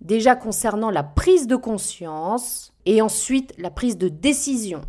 Déjà 0.00 0.34
concernant 0.34 0.90
la 0.90 1.02
prise 1.02 1.46
de 1.46 1.56
conscience 1.56 2.72
et 2.84 3.02
ensuite 3.02 3.54
la 3.58 3.70
prise 3.70 3.98
de 3.98 4.08
décision. 4.08 4.80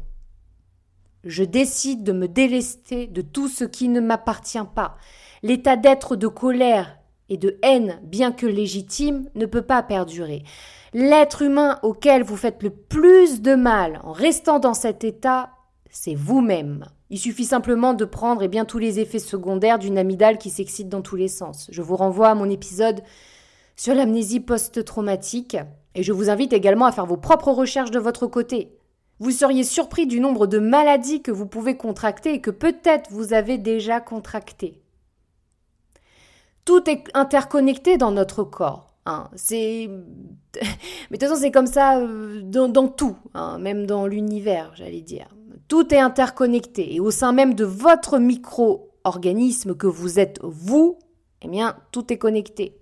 Je 1.24 1.44
décide 1.44 2.04
de 2.04 2.14
me 2.14 2.28
délester 2.28 3.08
de 3.08 3.22
tout 3.22 3.48
ce 3.48 3.64
qui 3.64 3.90
ne 3.90 4.00
m'appartient 4.00 4.58
pas. 4.76 4.98
L'état 5.44 5.76
d'être 5.76 6.16
de 6.16 6.28
colère 6.28 6.98
et 7.30 7.38
de 7.38 7.60
haine, 7.64 8.00
bien 8.04 8.32
que 8.32 8.46
légitime, 8.46 9.30
ne 9.36 9.46
peut 9.46 9.62
pas 9.62 9.84
perdurer. 9.84 10.44
L'être 10.94 11.42
humain 11.42 11.80
auquel 11.84 12.24
vous 12.24 12.38
faites 12.38 12.64
le 12.64 12.70
plus 12.70 13.42
de 13.42 13.56
mal 13.56 14.00
en 14.04 14.14
restant 14.14 14.60
dans 14.60 14.74
cet 14.74 15.04
état, 15.04 15.50
c'est 15.90 16.16
vous-même. 16.16 16.86
Il 17.10 17.20
suffit 17.20 17.46
simplement 17.46 17.94
de 17.94 18.06
prendre 18.06 18.44
eh 18.44 18.48
bien, 18.48 18.66
tous 18.66 18.80
les 18.80 19.00
effets 19.00 19.20
secondaires 19.20 19.80
d'une 19.80 19.98
amygdale 19.98 20.38
qui 20.38 20.50
s'excite 20.50 20.90
dans 20.90 21.02
tous 21.02 21.16
les 21.16 21.30
sens. 21.30 21.68
Je 21.72 21.82
vous 21.82 21.96
renvoie 21.96 22.30
à 22.30 22.36
mon 22.36 22.50
épisode 22.50 23.02
sur 23.78 23.96
l'amnésie 23.96 24.40
post-traumatique 24.40 25.58
et 25.96 26.04
je 26.04 26.12
vous 26.12 26.30
invite 26.30 26.54
également 26.54 26.86
à 26.86 26.92
faire 26.92 27.06
vos 27.06 27.18
propres 27.18 27.52
recherches 27.52 27.92
de 27.92 28.00
votre 28.00 28.28
côté. 28.28 28.78
Vous 29.20 29.32
seriez 29.32 29.64
surpris 29.64 30.06
du 30.06 30.20
nombre 30.20 30.46
de 30.46 30.60
maladies 30.60 31.22
que 31.22 31.32
vous 31.32 31.48
pouvez 31.48 31.78
contracter 31.78 32.34
et 32.34 32.42
que 32.42 32.52
peut-être 32.52 33.10
vous 33.12 33.34
avez 33.34 33.58
déjà 33.58 34.00
contractées. 34.00 34.82
Tout 36.66 36.90
est 36.90 37.06
interconnecté 37.14 37.98
dans 37.98 38.12
notre 38.12 38.44
corps. 38.44 38.94
Hein. 39.06 39.30
C'est, 39.36 39.90
mais 41.10 41.18
de 41.18 41.26
toute 41.26 41.30
façon, 41.30 41.42
c'est 41.42 41.52
comme 41.52 41.66
ça 41.66 42.00
euh, 42.00 42.42
dans, 42.44 42.90
tout, 42.90 43.16
hein, 43.34 43.58
même 43.58 43.88
dans 43.88 44.06
l'univers, 44.06 44.72
j'allais 44.76 45.02
dire. 45.02 45.28
Tout 45.68 45.94
est 45.94 46.00
interconnecté 46.00 46.96
et 46.96 47.00
au 47.00 47.12
sein 47.12 47.32
même 47.32 47.54
de 47.54 47.66
votre 47.66 48.20
micro-organisme 48.20 49.76
que 49.76 49.88
vous 49.88 50.20
êtes 50.20 50.40
vous, 50.44 51.00
eh 51.42 51.48
bien, 51.48 51.78
tout 51.92 52.12
est 52.12 52.18
connecté. 52.18 52.78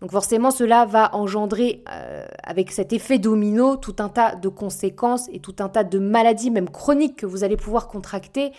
Donc 0.00 0.10
forcément, 0.10 0.50
cela 0.50 0.84
va 0.84 1.14
engendrer, 1.14 1.82
euh, 1.90 2.26
avec 2.42 2.72
cet 2.72 2.92
effet 2.92 3.18
domino, 3.18 3.76
tout 3.76 3.96
un 4.00 4.08
tas 4.08 4.34
de 4.34 4.48
conséquences 4.48 5.28
et 5.32 5.40
tout 5.40 5.56
un 5.60 5.68
tas 5.68 5.84
de 5.84 5.98
maladies, 5.98 6.50
même 6.50 6.68
chroniques, 6.68 7.16
que 7.16 7.26
vous 7.26 7.44
allez 7.44 7.56
pouvoir 7.56 7.88
contracter 7.88 8.52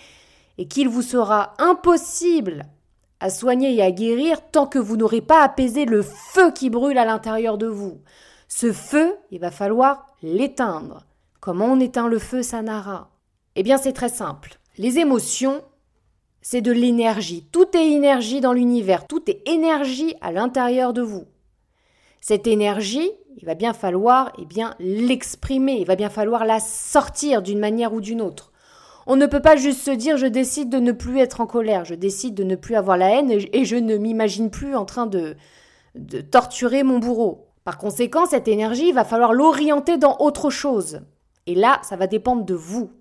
et 0.57 0.67
qu'il 0.67 0.89
vous 0.89 1.01
sera 1.01 1.53
impossible 1.59 2.65
à 3.19 3.29
soigner 3.29 3.75
et 3.75 3.81
à 3.81 3.91
guérir 3.91 4.41
tant 4.51 4.65
que 4.65 4.79
vous 4.79 4.97
n'aurez 4.97 5.21
pas 5.21 5.43
apaisé 5.43 5.85
le 5.85 6.01
feu 6.01 6.51
qui 6.51 6.69
brûle 6.69 6.97
à 6.97 7.05
l'intérieur 7.05 7.57
de 7.57 7.67
vous. 7.67 7.99
Ce 8.47 8.71
feu, 8.71 9.15
il 9.31 9.39
va 9.39 9.51
falloir 9.51 10.07
l'éteindre. 10.21 11.05
Comment 11.45 11.67
on 11.67 11.79
éteint 11.79 12.07
le 12.07 12.17
feu, 12.17 12.41
Sanara? 12.41 13.11
Eh 13.55 13.61
bien, 13.61 13.77
c'est 13.77 13.93
très 13.93 14.09
simple. 14.09 14.57
Les 14.79 14.97
émotions, 14.97 15.61
c'est 16.41 16.61
de 16.61 16.71
l'énergie. 16.71 17.45
Tout 17.51 17.67
est 17.77 17.91
énergie 17.91 18.41
dans 18.41 18.51
l'univers. 18.51 19.05
Tout 19.05 19.29
est 19.29 19.47
énergie 19.47 20.15
à 20.21 20.31
l'intérieur 20.31 20.91
de 20.91 21.03
vous. 21.03 21.25
Cette 22.19 22.47
énergie, 22.47 23.11
il 23.37 23.45
va 23.45 23.53
bien 23.53 23.73
falloir 23.73 24.33
eh 24.39 24.45
bien 24.45 24.73
l'exprimer, 24.79 25.73
il 25.73 25.85
va 25.85 25.95
bien 25.95 26.09
falloir 26.09 26.45
la 26.45 26.59
sortir 26.59 27.43
d'une 27.43 27.59
manière 27.59 27.93
ou 27.93 28.01
d'une 28.01 28.23
autre. 28.23 28.51
On 29.05 29.15
ne 29.15 29.27
peut 29.27 29.39
pas 29.39 29.55
juste 29.55 29.81
se 29.81 29.91
dire 29.91 30.17
je 30.17 30.25
décide 30.25 30.71
de 30.71 30.79
ne 30.79 30.93
plus 30.93 31.19
être 31.19 31.41
en 31.41 31.45
colère, 31.45 31.85
je 31.85 31.93
décide 31.93 32.33
de 32.33 32.43
ne 32.43 32.55
plus 32.55 32.73
avoir 32.73 32.97
la 32.97 33.19
haine 33.19 33.29
et 33.29 33.65
je 33.65 33.75
ne 33.75 33.97
m'imagine 33.97 34.49
plus 34.49 34.75
en 34.75 34.85
train 34.85 35.05
de, 35.05 35.35
de 35.93 36.21
torturer 36.21 36.81
mon 36.81 36.97
bourreau. 36.97 37.49
Par 37.63 37.77
conséquent, 37.77 38.25
cette 38.25 38.47
énergie, 38.47 38.87
il 38.87 38.95
va 38.95 39.05
falloir 39.05 39.31
l'orienter 39.31 39.99
dans 39.99 40.17
autre 40.17 40.49
chose. 40.49 41.01
Et 41.47 41.55
là, 41.55 41.79
ça 41.83 41.95
va 41.95 42.07
dépendre 42.07 42.43
de 42.43 42.55
vous. 42.55 42.91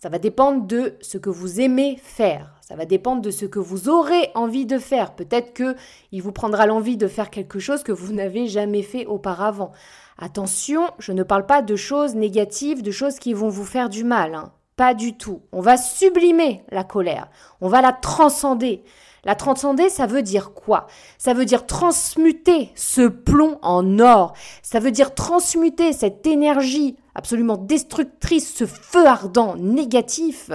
Ça 0.00 0.08
va 0.08 0.18
dépendre 0.18 0.64
de 0.64 0.94
ce 1.00 1.18
que 1.18 1.30
vous 1.30 1.60
aimez 1.60 1.98
faire. 2.00 2.54
Ça 2.60 2.76
va 2.76 2.84
dépendre 2.84 3.20
de 3.20 3.32
ce 3.32 3.46
que 3.46 3.58
vous 3.58 3.88
aurez 3.88 4.30
envie 4.36 4.64
de 4.64 4.78
faire. 4.78 5.16
Peut-être 5.16 5.52
que 5.54 5.74
il 6.12 6.22
vous 6.22 6.30
prendra 6.30 6.66
l'envie 6.66 6.96
de 6.96 7.08
faire 7.08 7.30
quelque 7.30 7.58
chose 7.58 7.82
que 7.82 7.90
vous 7.90 8.12
n'avez 8.12 8.46
jamais 8.46 8.82
fait 8.82 9.06
auparavant. 9.06 9.72
Attention, 10.18 10.82
je 11.00 11.12
ne 11.12 11.24
parle 11.24 11.46
pas 11.46 11.62
de 11.62 11.74
choses 11.74 12.14
négatives, 12.14 12.82
de 12.82 12.92
choses 12.92 13.18
qui 13.18 13.34
vont 13.34 13.48
vous 13.48 13.64
faire 13.64 13.88
du 13.88 14.04
mal. 14.04 14.36
Hein. 14.36 14.52
Pas 14.76 14.94
du 14.94 15.16
tout. 15.16 15.42
On 15.50 15.60
va 15.60 15.76
sublimer 15.76 16.62
la 16.70 16.84
colère. 16.84 17.28
On 17.60 17.68
va 17.68 17.82
la 17.82 17.92
transcender. 17.92 18.84
La 19.24 19.34
transcender, 19.34 19.88
ça 19.88 20.06
veut 20.06 20.22
dire 20.22 20.52
quoi? 20.52 20.86
Ça 21.18 21.34
veut 21.34 21.44
dire 21.44 21.66
transmuter 21.66 22.70
ce 22.76 23.08
plomb 23.08 23.58
en 23.62 23.98
or. 23.98 24.34
Ça 24.62 24.78
veut 24.78 24.92
dire 24.92 25.14
transmuter 25.14 25.92
cette 25.92 26.26
énergie 26.26 26.96
absolument 27.18 27.56
destructrice, 27.56 28.54
ce 28.54 28.64
feu 28.64 29.04
ardent 29.04 29.56
négatif, 29.56 30.52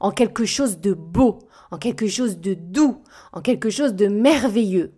en 0.00 0.10
quelque 0.10 0.46
chose 0.46 0.80
de 0.80 0.94
beau, 0.94 1.40
en 1.70 1.76
quelque 1.76 2.08
chose 2.08 2.38
de 2.38 2.54
doux, 2.54 3.02
en 3.34 3.42
quelque 3.42 3.68
chose 3.68 3.92
de 3.92 4.08
merveilleux. 4.08 4.94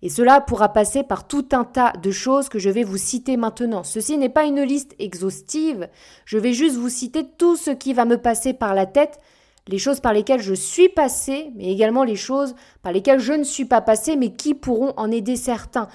Et 0.00 0.08
cela 0.08 0.40
pourra 0.40 0.70
passer 0.70 1.02
par 1.02 1.28
tout 1.28 1.46
un 1.52 1.64
tas 1.64 1.92
de 2.02 2.10
choses 2.10 2.48
que 2.48 2.58
je 2.58 2.70
vais 2.70 2.82
vous 2.82 2.96
citer 2.96 3.36
maintenant. 3.36 3.84
Ceci 3.84 4.16
n'est 4.16 4.30
pas 4.30 4.44
une 4.44 4.62
liste 4.62 4.94
exhaustive, 4.98 5.90
je 6.24 6.38
vais 6.38 6.54
juste 6.54 6.76
vous 6.76 6.88
citer 6.88 7.26
tout 7.36 7.56
ce 7.56 7.70
qui 7.70 7.92
va 7.92 8.06
me 8.06 8.16
passer 8.16 8.54
par 8.54 8.74
la 8.74 8.86
tête, 8.86 9.20
les 9.68 9.78
choses 9.78 10.00
par 10.00 10.14
lesquelles 10.14 10.40
je 10.40 10.54
suis 10.54 10.88
passé, 10.88 11.52
mais 11.56 11.70
également 11.70 12.04
les 12.04 12.16
choses 12.16 12.54
par 12.82 12.92
lesquelles 12.92 13.20
je 13.20 13.34
ne 13.34 13.44
suis 13.44 13.66
pas 13.66 13.82
passé, 13.82 14.16
mais 14.16 14.32
qui 14.32 14.54
pourront 14.54 14.94
en 14.96 15.10
aider 15.10 15.36
certains. 15.36 15.88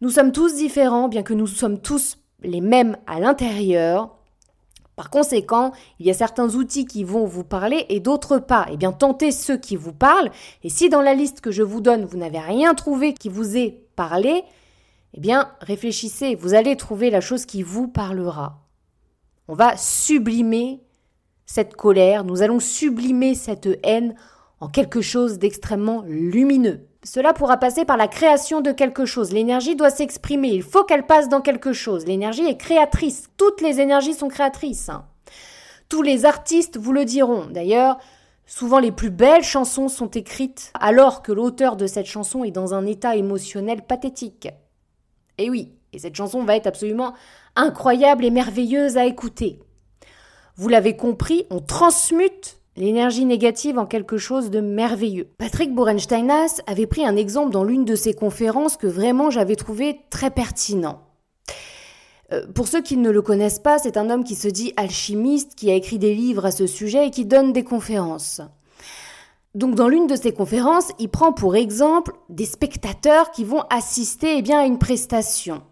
Nous 0.00 0.10
sommes 0.10 0.32
tous 0.32 0.54
différents, 0.54 1.08
bien 1.08 1.22
que 1.22 1.34
nous 1.34 1.46
sommes 1.46 1.80
tous 1.82 2.16
les 2.46 2.60
mêmes 2.60 2.96
à 3.06 3.20
l'intérieur. 3.20 4.16
Par 4.94 5.10
conséquent, 5.10 5.72
il 6.00 6.06
y 6.06 6.10
a 6.10 6.14
certains 6.14 6.54
outils 6.54 6.86
qui 6.86 7.04
vont 7.04 7.26
vous 7.26 7.44
parler 7.44 7.84
et 7.90 8.00
d'autres 8.00 8.38
pas. 8.38 8.66
Eh 8.72 8.78
bien, 8.78 8.92
tentez 8.92 9.30
ceux 9.30 9.58
qui 9.58 9.76
vous 9.76 9.92
parlent. 9.92 10.30
Et 10.62 10.70
si 10.70 10.88
dans 10.88 11.02
la 11.02 11.12
liste 11.12 11.42
que 11.42 11.50
je 11.50 11.62
vous 11.62 11.82
donne, 11.82 12.06
vous 12.06 12.16
n'avez 12.16 12.38
rien 12.38 12.74
trouvé 12.74 13.12
qui 13.12 13.28
vous 13.28 13.58
ait 13.58 13.82
parlé, 13.94 14.42
eh 15.12 15.20
bien, 15.20 15.50
réfléchissez. 15.60 16.34
Vous 16.34 16.54
allez 16.54 16.76
trouver 16.76 17.10
la 17.10 17.20
chose 17.20 17.44
qui 17.44 17.62
vous 17.62 17.88
parlera. 17.88 18.62
On 19.48 19.54
va 19.54 19.76
sublimer 19.76 20.80
cette 21.44 21.76
colère, 21.76 22.24
nous 22.24 22.42
allons 22.42 22.58
sublimer 22.58 23.34
cette 23.34 23.68
haine 23.84 24.14
en 24.60 24.68
quelque 24.68 25.00
chose 25.00 25.38
d'extrêmement 25.38 26.02
lumineux. 26.06 26.88
Cela 27.06 27.32
pourra 27.32 27.56
passer 27.56 27.84
par 27.84 27.96
la 27.96 28.08
création 28.08 28.60
de 28.60 28.72
quelque 28.72 29.04
chose. 29.04 29.32
L'énergie 29.32 29.76
doit 29.76 29.90
s'exprimer, 29.90 30.48
il 30.48 30.64
faut 30.64 30.82
qu'elle 30.82 31.06
passe 31.06 31.28
dans 31.28 31.40
quelque 31.40 31.72
chose. 31.72 32.04
L'énergie 32.04 32.44
est 32.44 32.56
créatrice, 32.56 33.28
toutes 33.36 33.60
les 33.60 33.80
énergies 33.80 34.12
sont 34.12 34.26
créatrices. 34.26 34.88
Hein. 34.88 35.06
Tous 35.88 36.02
les 36.02 36.24
artistes 36.24 36.76
vous 36.76 36.92
le 36.92 37.04
diront. 37.04 37.46
D'ailleurs, 37.46 37.98
souvent 38.44 38.80
les 38.80 38.90
plus 38.90 39.10
belles 39.10 39.44
chansons 39.44 39.86
sont 39.86 40.10
écrites 40.10 40.72
alors 40.74 41.22
que 41.22 41.30
l'auteur 41.30 41.76
de 41.76 41.86
cette 41.86 42.06
chanson 42.06 42.42
est 42.42 42.50
dans 42.50 42.74
un 42.74 42.84
état 42.86 43.14
émotionnel 43.14 43.82
pathétique. 43.82 44.48
Et 45.38 45.48
oui, 45.48 45.76
et 45.92 46.00
cette 46.00 46.16
chanson 46.16 46.42
va 46.42 46.56
être 46.56 46.66
absolument 46.66 47.14
incroyable 47.54 48.24
et 48.24 48.30
merveilleuse 48.30 48.96
à 48.96 49.06
écouter. 49.06 49.60
Vous 50.56 50.68
l'avez 50.68 50.96
compris, 50.96 51.46
on 51.50 51.60
transmute 51.60 52.58
l'énergie 52.76 53.24
négative 53.24 53.78
en 53.78 53.86
quelque 53.86 54.18
chose 54.18 54.50
de 54.50 54.60
merveilleux. 54.60 55.28
Patrick 55.38 55.74
Borensteinas 55.74 56.60
avait 56.66 56.86
pris 56.86 57.04
un 57.06 57.16
exemple 57.16 57.52
dans 57.52 57.64
l'une 57.64 57.84
de 57.84 57.96
ses 57.96 58.14
conférences 58.14 58.76
que 58.76 58.86
vraiment 58.86 59.30
j'avais 59.30 59.56
trouvé 59.56 60.00
très 60.10 60.30
pertinent. 60.30 61.00
Euh, 62.32 62.46
pour 62.54 62.68
ceux 62.68 62.82
qui 62.82 62.96
ne 62.96 63.10
le 63.10 63.22
connaissent 63.22 63.60
pas, 63.60 63.78
c'est 63.78 63.96
un 63.96 64.10
homme 64.10 64.24
qui 64.24 64.34
se 64.34 64.48
dit 64.48 64.72
alchimiste, 64.76 65.54
qui 65.54 65.70
a 65.70 65.74
écrit 65.74 65.98
des 65.98 66.14
livres 66.14 66.44
à 66.44 66.50
ce 66.50 66.66
sujet 66.66 67.06
et 67.06 67.10
qui 67.10 67.24
donne 67.24 67.52
des 67.52 67.64
conférences. 67.64 68.40
Donc 69.54 69.74
dans 69.74 69.88
l'une 69.88 70.06
de 70.06 70.16
ses 70.16 70.32
conférences, 70.32 70.90
il 70.98 71.08
prend 71.08 71.32
pour 71.32 71.56
exemple 71.56 72.12
des 72.28 72.44
spectateurs 72.44 73.30
qui 73.30 73.44
vont 73.44 73.62
assister 73.70 74.36
eh 74.36 74.52
à 74.52 74.66
une 74.66 74.78
prestation. 74.78 75.62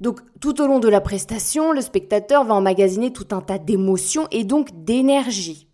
Donc 0.00 0.20
tout 0.40 0.62
au 0.62 0.66
long 0.66 0.78
de 0.78 0.88
la 0.88 1.00
prestation, 1.00 1.72
le 1.72 1.82
spectateur 1.82 2.44
va 2.44 2.54
emmagasiner 2.54 3.12
tout 3.12 3.26
un 3.32 3.40
tas 3.40 3.58
d'émotions 3.58 4.28
et 4.30 4.44
donc 4.44 4.84
d'énergie. 4.84 5.67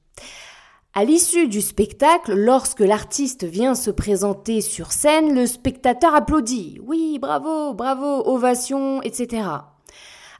À 0.97 1.05
l'issue 1.05 1.49
du 1.49 1.61
spectacle, 1.61 2.35
lorsque 2.35 2.79
l'artiste 2.79 3.43
vient 3.43 3.75
se 3.75 3.91
présenter 3.91 4.61
sur 4.61 4.93
scène, 4.93 5.35
le 5.35 5.45
spectateur 5.45 6.15
applaudit. 6.15 6.79
Oui, 6.87 7.19
bravo, 7.19 7.75
bravo, 7.75 8.23
ovation, 8.27 9.03
etc. 9.03 9.43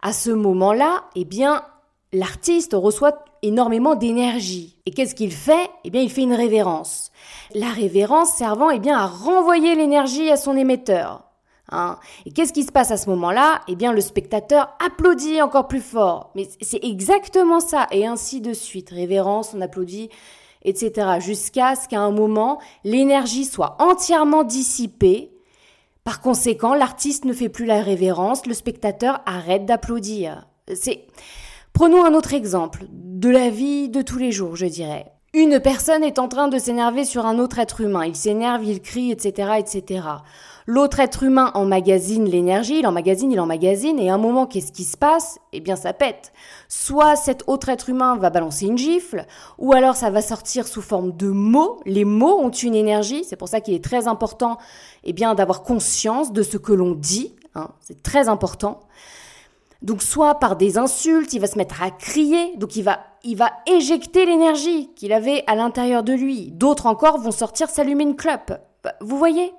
À 0.01 0.13
ce 0.13 0.31
moment-là, 0.31 1.07
eh 1.17 1.25
bien, 1.25 1.65
l'artiste 2.13 2.75
reçoit 2.75 3.25
énormément 3.43 3.97
d'énergie. 3.97 4.79
Et 4.87 4.93
qu'est-ce 4.93 5.17
qu'il 5.17 5.33
fait? 5.33 5.69
Eh 5.83 5.91
bien, 5.91 6.03
il 6.03 6.11
fait 6.11 6.23
une 6.23 6.35
révérence. 6.35 7.11
La 7.53 7.71
révérence 7.71 8.35
servant 8.35 8.71
eh 8.71 8.79
bien, 8.79 8.97
à 8.97 9.07
renvoyer 9.07 9.75
l'énergie 9.75 10.31
à 10.31 10.37
son 10.37 10.57
émetteur. 10.57 11.25
Hein? 11.73 11.99
Et 12.27 12.31
qu'est-ce 12.31 12.53
qui 12.53 12.63
se 12.63 12.71
passe 12.71 12.93
à 12.93 12.97
ce 12.97 13.11
moment-là? 13.11 13.63
Eh 13.67 13.75
bien, 13.75 13.93
le 13.93 14.01
spectateur 14.01 14.77
applaudit 14.87 15.43
encore 15.43 15.67
plus 15.67 15.81
fort. 15.81 16.31
Mais 16.37 16.49
c'est 16.61 16.85
exactement 16.85 17.59
ça. 17.59 17.89
Et 17.91 18.07
ainsi 18.07 18.41
de 18.41 18.53
suite. 18.53 18.91
Révérence, 18.91 19.53
on 19.53 19.61
applaudit 19.61 20.11
etc. 20.65 21.19
Jusqu'à 21.21 21.77
ce 21.77 21.89
qu'à 21.89 22.01
un 22.01 22.11
moment, 22.11 22.59
l'énergie 22.85 23.45
soit 23.45 23.77
entièrement 23.81 24.45
dissipée. 24.45 25.31
Par 26.05 26.21
conséquent, 26.21 26.75
l'artiste 26.75 27.25
ne 27.25 27.33
fait 27.33 27.49
plus 27.49 27.67
la 27.67 27.81
révérence, 27.81 28.47
le 28.47 28.55
spectateur 28.55 29.21
arrête 29.27 29.65
d'applaudir. 29.65 30.47
C'est, 30.75 31.07
prenons 31.73 32.05
un 32.05 32.15
autre 32.15 32.35
exemple, 32.35 32.87
de 32.91 33.31
la 33.31 33.51
vie 33.51 33.89
de 33.89 34.03
tous 34.03 34.19
les 34.19 34.33
jours, 34.33 34.57
je 34.57 34.67
dirais. 34.67 35.07
Une 35.35 35.59
personne 35.59 36.05
est 36.05 36.21
en 36.21 36.29
train 36.29 36.47
de 36.47 36.59
s'énerver 36.59 37.05
sur 37.05 37.27
un 37.27 37.41
autre 37.41 37.59
être 37.59 37.81
humain. 37.81 38.05
Il 38.05 38.15
s'énerve, 38.15 38.65
il 38.65 38.81
crie, 38.81 39.11
etc., 39.11 39.55
etc. 39.59 40.03
L'autre 40.67 41.01
être 41.01 41.25
humain 41.25 41.51
emmagasine 41.55 42.25
l'énergie, 42.27 42.79
il 42.79 42.87
emmagasine, 42.87 43.33
il 43.33 43.41
emmagasine, 43.41 43.99
et 43.99 44.11
à 44.11 44.15
un 44.15 44.19
moment, 44.19 44.47
qu'est-ce 44.47 44.71
qui 44.71 44.85
se 44.85 44.97
passe? 44.97 45.39
Eh 45.53 45.61
bien, 45.61 45.75
ça 45.75 45.93
pète. 45.93 46.33
Soit 46.77 47.15
cet 47.15 47.45
autre 47.47 47.69
être 47.69 47.89
humain 47.89 48.17
va 48.17 48.31
balancer 48.31 48.67
une 48.67 48.77
gifle, 48.77 49.27
ou 49.59 49.73
alors 49.73 49.95
ça 49.95 50.11
va 50.11 50.21
sortir 50.21 50.67
sous 50.67 50.83
forme 50.83 51.17
de 51.17 51.29
mots. 51.29 51.79
Les 51.87 52.05
mots 52.05 52.41
ont 52.41 52.51
une 52.51 52.75
énergie, 52.75 53.23
c'est 53.23 53.37
pour 53.37 53.47
ça 53.47 53.61
qu'il 53.61 53.75
est 53.75 53.85
très 53.85 54.09
important 54.09 54.59
eh 55.05 55.13
bien, 55.13 55.37
d'avoir 55.37 55.63
conscience 55.63 56.33
de 56.33 56.43
ce 56.43 56.57
que 56.57 56.73
l'on 56.73 56.91
dit, 56.91 57.37
hein. 57.55 57.71
c'est 57.81 58.03
très 58.03 58.29
important. 58.29 58.81
Donc 59.83 60.03
soit 60.03 60.35
par 60.41 60.57
des 60.57 60.77
insultes, 60.77 61.33
il 61.33 61.39
va 61.39 61.47
se 61.47 61.59
mettre 61.59 61.81
à 61.81 61.93
crier, 61.93 62.57
donc 62.57 62.75
il 62.75 62.83
va, 62.83 62.99
il 63.23 63.37
va 63.37 63.53
éjecter 63.67 64.27
l'énergie 64.27 64.91
qu'il 64.97 65.13
avait 65.13 65.45
à 65.47 65.55
l'intérieur 65.55 66.03
de 66.03 66.13
lui. 66.13 66.51
D'autres 66.51 66.87
encore 66.87 67.19
vont 67.19 67.31
sortir 67.31 67.71
s'allumer 67.71 68.03
une 68.03 68.17
clope. 68.17 68.53
Vous 69.01 69.17
voyez? 69.17 69.55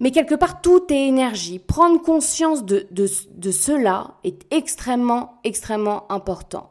Mais 0.00 0.10
quelque 0.10 0.34
part, 0.34 0.60
tout 0.60 0.92
est 0.92 1.06
énergie. 1.06 1.58
Prendre 1.58 2.00
conscience 2.00 2.64
de, 2.64 2.86
de, 2.90 3.50
cela 3.50 4.14
est 4.24 4.42
extrêmement, 4.50 5.34
extrêmement 5.44 6.10
important. 6.10 6.70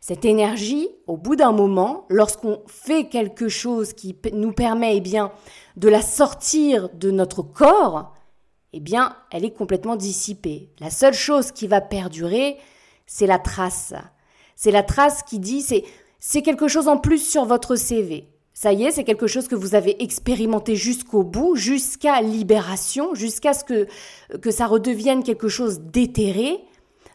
Cette 0.00 0.24
énergie, 0.24 0.88
au 1.06 1.16
bout 1.16 1.36
d'un 1.36 1.52
moment, 1.52 2.06
lorsqu'on 2.08 2.62
fait 2.66 3.08
quelque 3.08 3.48
chose 3.48 3.92
qui 3.92 4.16
nous 4.32 4.52
permet 4.52 4.96
eh 4.96 5.00
bien, 5.00 5.32
de 5.76 5.88
la 5.88 6.02
sortir 6.02 6.88
de 6.94 7.10
notre 7.10 7.42
corps, 7.42 8.14
eh 8.72 8.80
bien, 8.80 9.16
elle 9.32 9.44
est 9.44 9.56
complètement 9.56 9.96
dissipée. 9.96 10.70
La 10.80 10.90
seule 10.90 11.14
chose 11.14 11.50
qui 11.50 11.66
va 11.66 11.80
perdurer, 11.80 12.56
c'est 13.06 13.26
la 13.26 13.38
trace. 13.38 13.94
C'est 14.54 14.70
la 14.70 14.82
trace 14.82 15.22
qui 15.22 15.38
dit, 15.38 15.62
c'est, 15.62 15.84
c'est 16.20 16.42
quelque 16.42 16.68
chose 16.68 16.88
en 16.88 16.98
plus 16.98 17.18
sur 17.18 17.44
votre 17.44 17.76
CV. 17.76 18.28
Ça 18.58 18.72
y 18.72 18.84
est, 18.84 18.90
c'est 18.90 19.04
quelque 19.04 19.26
chose 19.26 19.48
que 19.48 19.54
vous 19.54 19.74
avez 19.74 20.02
expérimenté 20.02 20.76
jusqu'au 20.76 21.22
bout, 21.22 21.56
jusqu'à 21.56 22.22
libération, 22.22 23.14
jusqu'à 23.14 23.52
ce 23.52 23.64
que, 23.64 23.86
que 24.40 24.50
ça 24.50 24.66
redevienne 24.66 25.22
quelque 25.22 25.48
chose 25.48 25.80
d'éthéré. 25.80 26.64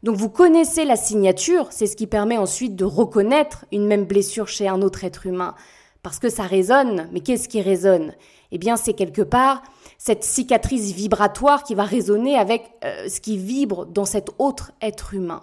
Donc 0.03 0.17
vous 0.17 0.29
connaissez 0.29 0.85
la 0.85 0.95
signature, 0.95 1.65
c'est 1.71 1.87
ce 1.87 1.95
qui 1.95 2.05
permet 2.05 2.37
ensuite 2.37 2.75
de 2.75 2.85
reconnaître 2.85 3.65
une 3.71 3.87
même 3.87 4.05
blessure 4.05 4.47
chez 4.47 4.67
un 4.67 4.83
autre 4.83 5.03
être 5.03 5.25
humain. 5.25 5.55
Parce 6.03 6.19
que 6.19 6.29
ça 6.29 6.43
résonne, 6.43 7.09
mais 7.11 7.21
qu'est-ce 7.21 7.49
qui 7.49 7.63
résonne? 7.63 8.13
Eh 8.51 8.59
bien 8.59 8.77
c'est 8.77 8.93
quelque 8.93 9.23
part 9.23 9.63
cette 9.97 10.23
cicatrice 10.23 10.91
vibratoire 10.91 11.63
qui 11.63 11.73
va 11.73 11.85
résonner 11.85 12.35
avec 12.37 12.71
euh, 12.85 13.09
ce 13.09 13.19
qui 13.19 13.37
vibre 13.37 13.87
dans 13.87 14.05
cet 14.05 14.29
autre 14.37 14.73
être 14.79 15.15
humain. 15.15 15.41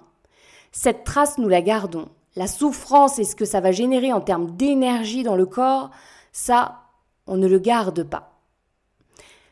Cette 0.70 1.02
trace, 1.02 1.38
nous 1.38 1.48
la 1.48 1.60
gardons 1.60 2.08
la 2.38 2.46
souffrance 2.46 3.18
et 3.18 3.24
ce 3.24 3.34
que 3.34 3.44
ça 3.44 3.60
va 3.60 3.72
générer 3.72 4.12
en 4.12 4.20
termes 4.20 4.52
d'énergie 4.56 5.24
dans 5.24 5.34
le 5.34 5.44
corps, 5.44 5.90
ça, 6.30 6.82
on 7.26 7.36
ne 7.36 7.48
le 7.48 7.58
garde 7.58 8.04
pas. 8.04 8.38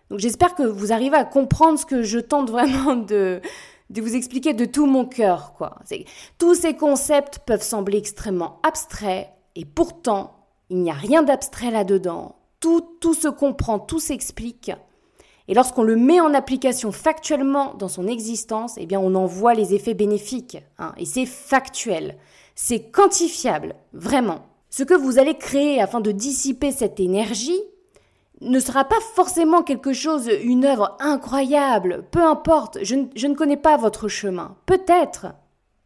Donc 0.09 0.21
j'espère 0.21 0.55
que 0.55 0.63
vous 0.63 0.93
arrivez 0.93 1.17
à 1.17 1.25
comprendre 1.25 1.81
ce 1.81 1.85
que 1.85 2.05
je 2.05 2.21
tente 2.21 2.49
vraiment 2.49 2.95
de, 2.95 3.43
vous 3.91 4.15
expliquer 4.15 4.55
de 4.55 4.65
tout 4.65 4.87
mon 4.87 5.05
cœur. 5.05 5.53
Quoi. 5.55 5.81
Tous 6.39 6.55
ces 6.55 6.77
concepts 6.77 7.41
peuvent 7.41 7.63
sembler 7.63 7.99
extrêmement 7.99 8.61
abstraits, 8.63 9.31
et 9.57 9.65
pourtant, 9.65 10.37
il 10.71 10.79
n'y 10.79 10.91
a 10.91 10.95
rien 10.95 11.25
d'abstrait 11.25 11.73
là-dedans. 11.73 12.37
Tout, 12.61 12.87
tout 13.01 13.15
se 13.15 13.29
comprend, 13.29 13.81
tout 13.81 14.01
s'explique. 14.01 14.71
Et 15.49 15.55
lorsqu'on 15.55 15.83
le 15.83 15.97
met 15.97 16.21
en 16.21 16.35
application 16.35 16.93
factuellement 16.93 17.75
dans 17.75 17.89
son 17.89 18.07
existence, 18.07 18.75
eh 18.79 18.87
bien, 18.87 19.01
on 19.01 19.15
en 19.17 19.27
voit 19.27 19.55
les 19.55 19.75
effets 19.75 19.95
bénéfiques. 19.95 20.59
Hein, 20.79 20.93
et 20.97 21.05
c'est 21.05 21.27
factuel. 21.27 22.17
C'est 22.59 22.91
quantifiable, 22.91 23.75
vraiment. 23.93 24.47
Ce 24.71 24.83
que 24.83 24.95
vous 24.95 25.19
allez 25.19 25.37
créer 25.37 25.81
afin 25.81 26.01
de 26.01 26.11
dissiper 26.11 26.73
cette 26.73 26.99
énergie 26.99 27.61
ne 28.41 28.59
sera 28.61 28.85
pas 28.85 29.01
forcément 29.15 29.63
quelque 29.63 29.93
chose, 29.93 30.31
une 30.43 30.65
œuvre 30.65 30.97
incroyable. 30.99 32.07
Peu 32.11 32.23
importe, 32.23 32.79
je, 32.83 32.95
ne 32.95 33.35
connais 33.35 33.59
pas 33.59 33.77
votre 33.77 34.09
chemin. 34.09 34.57
Peut-être. 34.65 35.27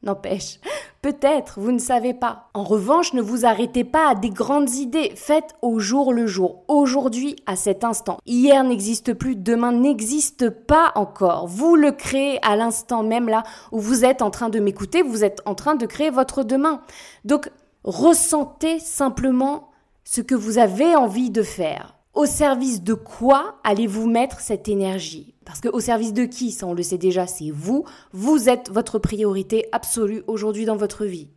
N'empêche, 0.02 0.60
peut-être, 1.02 1.60
vous 1.60 1.72
ne 1.72 1.78
savez 1.78 2.14
pas. 2.14 2.48
En 2.54 2.64
revanche, 2.64 3.12
ne 3.14 3.22
vous 3.22 3.46
arrêtez 3.46 3.84
pas 3.84 4.10
à 4.10 4.14
des 4.14 4.30
grandes 4.30 4.74
idées. 4.74 5.12
Faites 5.16 5.54
au 5.62 5.78
jour 5.78 6.12
le 6.12 6.26
jour, 6.26 6.64
aujourd'hui, 6.68 7.36
à 7.46 7.56
cet 7.56 7.84
instant. 7.84 8.18
Hier 8.26 8.62
n'existe 8.64 9.14
plus, 9.14 9.36
demain 9.36 9.72
n'existe 9.72 10.50
pas 10.50 10.92
encore. 10.94 11.46
Vous 11.46 11.76
le 11.76 11.92
créez 11.92 12.38
à 12.44 12.56
l'instant 12.56 13.02
même 13.02 13.28
là 13.28 13.42
où 13.72 13.78
vous 13.78 14.04
êtes 14.04 14.22
en 14.22 14.30
train 14.30 14.48
de 14.48 14.60
m'écouter, 14.60 15.02
vous 15.02 15.24
êtes 15.24 15.42
en 15.44 15.54
train 15.54 15.74
de 15.74 15.86
créer 15.86 16.10
votre 16.10 16.42
demain. 16.42 16.80
Donc, 17.24 17.50
ressentez 17.84 18.78
simplement 18.78 19.70
ce 20.04 20.20
que 20.20 20.34
vous 20.34 20.58
avez 20.58 20.96
envie 20.96 21.30
de 21.30 21.42
faire. 21.42 21.99
Au 22.14 22.26
service 22.26 22.82
de 22.82 22.94
quoi 22.94 23.60
allez-vous 23.62 24.08
mettre 24.08 24.40
cette 24.40 24.68
énergie? 24.68 25.34
Parce 25.44 25.60
que 25.60 25.68
au 25.68 25.80
service 25.80 26.12
de 26.12 26.24
qui, 26.24 26.50
ça 26.50 26.66
on 26.66 26.74
le 26.74 26.82
sait 26.82 26.98
déjà, 26.98 27.26
c'est 27.26 27.50
vous. 27.50 27.84
Vous 28.12 28.48
êtes 28.48 28.70
votre 28.70 28.98
priorité 28.98 29.66
absolue 29.72 30.22
aujourd'hui 30.26 30.64
dans 30.64 30.76
votre 30.76 31.04
vie. 31.04 31.28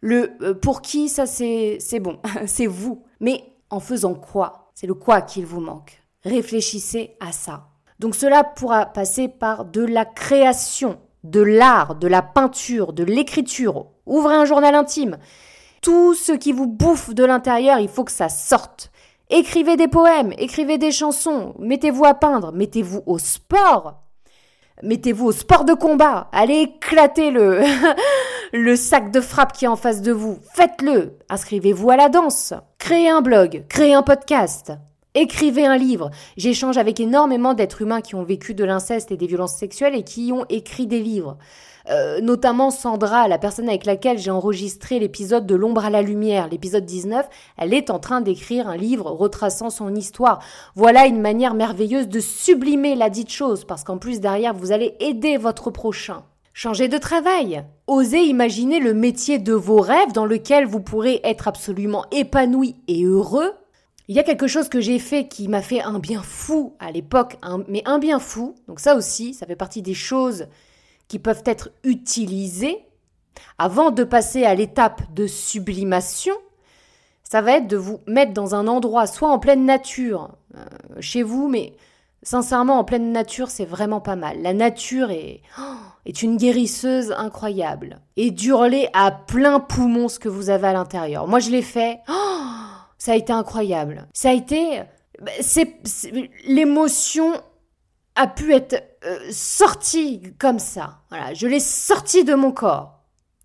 Le 0.00 0.30
euh, 0.42 0.54
pour 0.54 0.82
qui, 0.82 1.08
ça 1.08 1.26
c'est 1.26 1.78
bon, 2.00 2.18
c'est 2.46 2.66
vous. 2.66 3.04
Mais 3.20 3.44
en 3.70 3.80
faisant 3.80 4.14
quoi? 4.14 4.70
C'est 4.74 4.86
le 4.86 4.94
quoi 4.94 5.20
qu'il 5.20 5.46
vous 5.46 5.60
manque. 5.60 6.02
Réfléchissez 6.24 7.16
à 7.20 7.32
ça. 7.32 7.68
Donc 7.98 8.14
cela 8.14 8.44
pourra 8.44 8.86
passer 8.86 9.28
par 9.28 9.64
de 9.64 9.84
la 9.84 10.04
création, 10.04 10.98
de 11.22 11.40
l'art, 11.40 11.94
de 11.94 12.08
la 12.08 12.22
peinture, 12.22 12.92
de 12.92 13.04
l'écriture. 13.04 13.86
Ouvrez 14.06 14.34
un 14.34 14.44
journal 14.44 14.74
intime. 14.74 15.18
Tout 15.82 16.14
ce 16.14 16.32
qui 16.32 16.52
vous 16.52 16.66
bouffe 16.66 17.14
de 17.14 17.24
l'intérieur, 17.24 17.78
il 17.78 17.88
faut 17.88 18.04
que 18.04 18.12
ça 18.12 18.28
sorte. 18.28 18.90
Écrivez 19.32 19.76
des 19.76 19.86
poèmes, 19.86 20.32
écrivez 20.38 20.76
des 20.76 20.90
chansons, 20.90 21.54
mettez-vous 21.60 22.04
à 22.04 22.14
peindre, 22.14 22.52
mettez-vous 22.52 23.04
au 23.06 23.18
sport. 23.18 24.00
Mettez-vous 24.82 25.26
au 25.26 25.32
sport 25.32 25.64
de 25.64 25.74
combat. 25.74 26.28
Allez 26.32 26.62
éclater 26.62 27.30
le, 28.52 28.76
sac 28.76 29.12
de 29.12 29.20
frappe 29.20 29.52
qui 29.52 29.66
est 29.66 29.68
en 29.68 29.76
face 29.76 30.00
de 30.00 30.10
vous. 30.10 30.38
Faites-le. 30.54 31.18
Inscrivez-vous 31.28 31.90
à 31.90 31.96
la 31.96 32.08
danse. 32.08 32.54
Créez 32.78 33.10
un 33.10 33.20
blog. 33.20 33.64
Créez 33.68 33.92
un 33.92 34.02
podcast. 34.02 34.72
Écrivez 35.14 35.66
un 35.66 35.76
livre. 35.76 36.10
J'échange 36.36 36.78
avec 36.78 36.98
énormément 36.98 37.52
d'êtres 37.52 37.82
humains 37.82 38.00
qui 38.00 38.14
ont 38.14 38.24
vécu 38.24 38.54
de 38.54 38.64
l'inceste 38.64 39.12
et 39.12 39.16
des 39.16 39.26
violences 39.26 39.56
sexuelles 39.56 39.94
et 39.94 40.04
qui 40.04 40.32
ont 40.32 40.46
écrit 40.48 40.86
des 40.86 41.00
livres. 41.00 41.36
Euh, 41.90 42.20
notamment 42.20 42.70
Sandra, 42.70 43.26
la 43.26 43.38
personne 43.38 43.68
avec 43.68 43.84
laquelle 43.84 44.18
j'ai 44.18 44.30
enregistré 44.30 45.00
l'épisode 45.00 45.44
de 45.44 45.56
l'ombre 45.56 45.84
à 45.84 45.90
la 45.90 46.02
lumière, 46.02 46.48
l'épisode 46.48 46.84
19, 46.84 47.28
elle 47.56 47.74
est 47.74 47.90
en 47.90 47.98
train 47.98 48.20
d'écrire 48.20 48.68
un 48.68 48.76
livre 48.76 49.10
retraçant 49.10 49.70
son 49.70 49.94
histoire. 49.94 50.40
Voilà 50.76 51.06
une 51.06 51.20
manière 51.20 51.54
merveilleuse 51.54 52.08
de 52.08 52.20
sublimer 52.20 52.94
la 52.94 53.10
dite 53.10 53.32
chose, 53.32 53.64
parce 53.64 53.82
qu'en 53.82 53.98
plus 53.98 54.20
derrière, 54.20 54.54
vous 54.54 54.70
allez 54.70 54.94
aider 55.00 55.36
votre 55.36 55.70
prochain. 55.70 56.22
Changez 56.52 56.86
de 56.86 56.98
travail. 56.98 57.64
Osez 57.88 58.22
imaginer 58.24 58.78
le 58.78 58.94
métier 58.94 59.38
de 59.38 59.52
vos 59.52 59.80
rêves 59.80 60.12
dans 60.12 60.26
lequel 60.26 60.66
vous 60.66 60.80
pourrez 60.80 61.20
être 61.24 61.48
absolument 61.48 62.04
épanoui 62.12 62.76
et 62.86 63.04
heureux. 63.04 63.52
Il 64.06 64.14
y 64.14 64.20
a 64.20 64.24
quelque 64.24 64.48
chose 64.48 64.68
que 64.68 64.80
j'ai 64.80 64.98
fait 64.98 65.26
qui 65.26 65.48
m'a 65.48 65.62
fait 65.62 65.80
un 65.80 65.98
bien 65.98 66.22
fou 66.22 66.74
à 66.78 66.92
l'époque, 66.92 67.36
mais 67.68 67.82
un 67.84 67.98
bien 67.98 68.18
fou. 68.18 68.54
Donc 68.68 68.78
ça 68.78 68.94
aussi, 68.94 69.34
ça 69.34 69.46
fait 69.46 69.56
partie 69.56 69.82
des 69.82 69.94
choses 69.94 70.46
qui 71.10 71.18
peuvent 71.18 71.42
être 71.44 71.70
utilisés 71.82 72.86
avant 73.58 73.90
de 73.90 74.04
passer 74.04 74.44
à 74.44 74.54
l'étape 74.54 75.12
de 75.12 75.26
sublimation, 75.26 76.34
ça 77.24 77.42
va 77.42 77.56
être 77.56 77.66
de 77.66 77.76
vous 77.76 77.98
mettre 78.06 78.32
dans 78.32 78.54
un 78.54 78.68
endroit, 78.68 79.08
soit 79.08 79.28
en 79.28 79.40
pleine 79.40 79.64
nature, 79.64 80.30
euh, 80.56 80.64
chez 81.00 81.24
vous, 81.24 81.48
mais 81.48 81.74
sincèrement, 82.22 82.78
en 82.78 82.84
pleine 82.84 83.10
nature, 83.10 83.50
c'est 83.50 83.64
vraiment 83.64 84.00
pas 84.00 84.14
mal. 84.14 84.40
La 84.40 84.54
nature 84.54 85.10
est, 85.10 85.42
oh, 85.58 85.74
est 86.06 86.22
une 86.22 86.36
guérisseuse 86.36 87.10
incroyable. 87.10 87.98
Et 88.16 88.30
d'hurler 88.30 88.88
à 88.92 89.10
plein 89.10 89.58
poumon 89.58 90.06
ce 90.06 90.20
que 90.20 90.28
vous 90.28 90.48
avez 90.48 90.68
à 90.68 90.72
l'intérieur. 90.72 91.26
Moi, 91.26 91.40
je 91.40 91.50
l'ai 91.50 91.62
fait. 91.62 91.98
Oh, 92.08 92.38
ça 92.98 93.12
a 93.12 93.16
été 93.16 93.32
incroyable. 93.32 94.06
Ça 94.12 94.30
a 94.30 94.32
été. 94.32 94.82
Bah, 95.20 95.32
c'est 95.40 95.82
l'émotion 96.46 97.32
a 98.14 98.28
pu 98.28 98.54
être 98.54 98.74
euh, 98.74 98.89
sorti 99.30 100.22
comme 100.38 100.58
ça. 100.58 100.98
Voilà, 101.08 101.34
je 101.34 101.46
l'ai 101.46 101.60
sorti 101.60 102.24
de 102.24 102.34
mon 102.34 102.52
corps. 102.52 103.00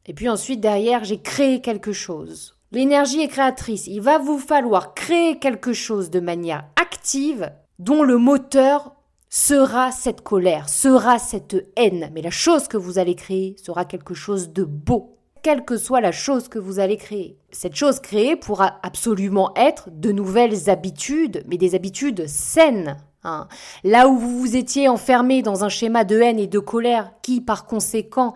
Et 0.06 0.14
puis 0.14 0.30
ensuite, 0.30 0.60
derrière, 0.60 1.04
j'ai 1.04 1.22
créé 1.22 1.62
quelque 1.62 1.94
chose. 1.94 2.56
L'énergie 2.72 3.22
est 3.22 3.28
créatrice. 3.28 3.88
Il 3.88 4.02
va 4.02 4.18
vous 4.18 4.38
falloir 4.38 4.94
créer 4.94 5.40
quelque 5.40 5.74
chose 5.74 6.10
de 6.10 6.20
manière 6.20 6.66
active 6.80 7.52
dont 7.80 8.04
le 8.04 8.18
moteur 8.18 8.96
sera 9.30 9.92
cette 9.92 10.22
colère, 10.22 10.70
sera 10.70 11.20
cette 11.20 11.72
haine. 11.76 12.10
Mais 12.14 12.22
la 12.22 12.32
chose 12.32 12.68
que 12.68 12.78
vous 12.78 13.00
allez 13.00 13.16
créer 13.16 13.56
sera 13.64 13.86
quelque 13.86 14.14
chose 14.14 14.54
de 14.54 14.64
beau, 14.64 15.18
quelle 15.42 15.66
que 15.66 15.78
soit 15.78 16.02
la 16.02 16.12
chose 16.12 16.48
que 16.48 16.60
vous 16.60 16.80
allez 16.80 16.98
créer. 16.98 17.38
Cette 17.52 17.76
chose 17.76 18.00
créée 18.00 18.36
pourra 18.36 18.80
absolument 18.84 19.52
être 19.56 19.90
de 19.92 20.12
nouvelles 20.12 20.70
habitudes, 20.70 21.44
mais 21.48 21.58
des 21.58 21.76
habitudes 21.76 22.28
saines. 22.28 22.98
Hein. 23.26 23.48
Là 23.84 24.08
où 24.08 24.18
vous 24.18 24.40
vous 24.40 24.56
étiez 24.56 24.88
enfermé 24.88 25.42
dans 25.42 25.64
un 25.64 25.70
schéma 25.70 26.04
de 26.04 26.20
haine 26.20 26.40
et 26.40 26.48
de 26.48 26.60
colère 26.60 27.12
qui, 27.22 27.42
par 27.42 27.66
conséquent, 27.66 28.36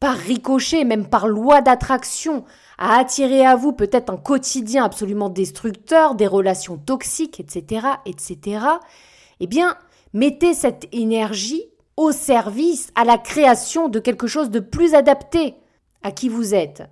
par 0.00 0.16
ricochet, 0.16 0.84
même 0.84 1.06
par 1.08 1.28
loi 1.28 1.60
d'attraction, 1.60 2.44
a 2.78 2.98
attiré 2.98 3.46
à 3.46 3.56
vous 3.56 3.72
peut-être 3.72 4.10
un 4.10 4.16
quotidien 4.16 4.84
absolument 4.84 5.28
destructeur, 5.28 6.14
des 6.14 6.26
relations 6.26 6.76
toxiques, 6.76 7.40
etc., 7.40 7.86
etc., 8.04 8.66
eh 9.40 9.46
bien, 9.46 9.76
mettez 10.12 10.54
cette 10.54 10.88
énergie 10.92 11.64
au 11.96 12.12
service, 12.12 12.90
à 12.94 13.04
la 13.04 13.18
création 13.18 13.88
de 13.88 14.00
quelque 14.00 14.26
chose 14.26 14.50
de 14.50 14.60
plus 14.60 14.94
adapté 14.94 15.54
à 16.02 16.10
qui 16.10 16.28
vous 16.28 16.54
êtes. 16.54 16.82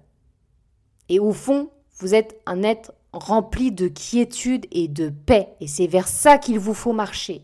Et 1.09 1.18
au 1.18 1.33
fond, 1.33 1.71
vous 1.99 2.14
êtes 2.14 2.40
un 2.47 2.62
être 2.62 2.92
rempli 3.12 3.72
de 3.72 3.88
quiétude 3.88 4.66
et 4.72 4.88
de 4.88 5.09
paix. 5.09 5.48
Et 5.61 5.66
c'est 5.66 5.87
vers 5.87 6.09
ça 6.09 6.38
qu'il 6.38 6.59
vous 6.59 6.75
faut 6.75 6.92
marcher. 6.92 7.42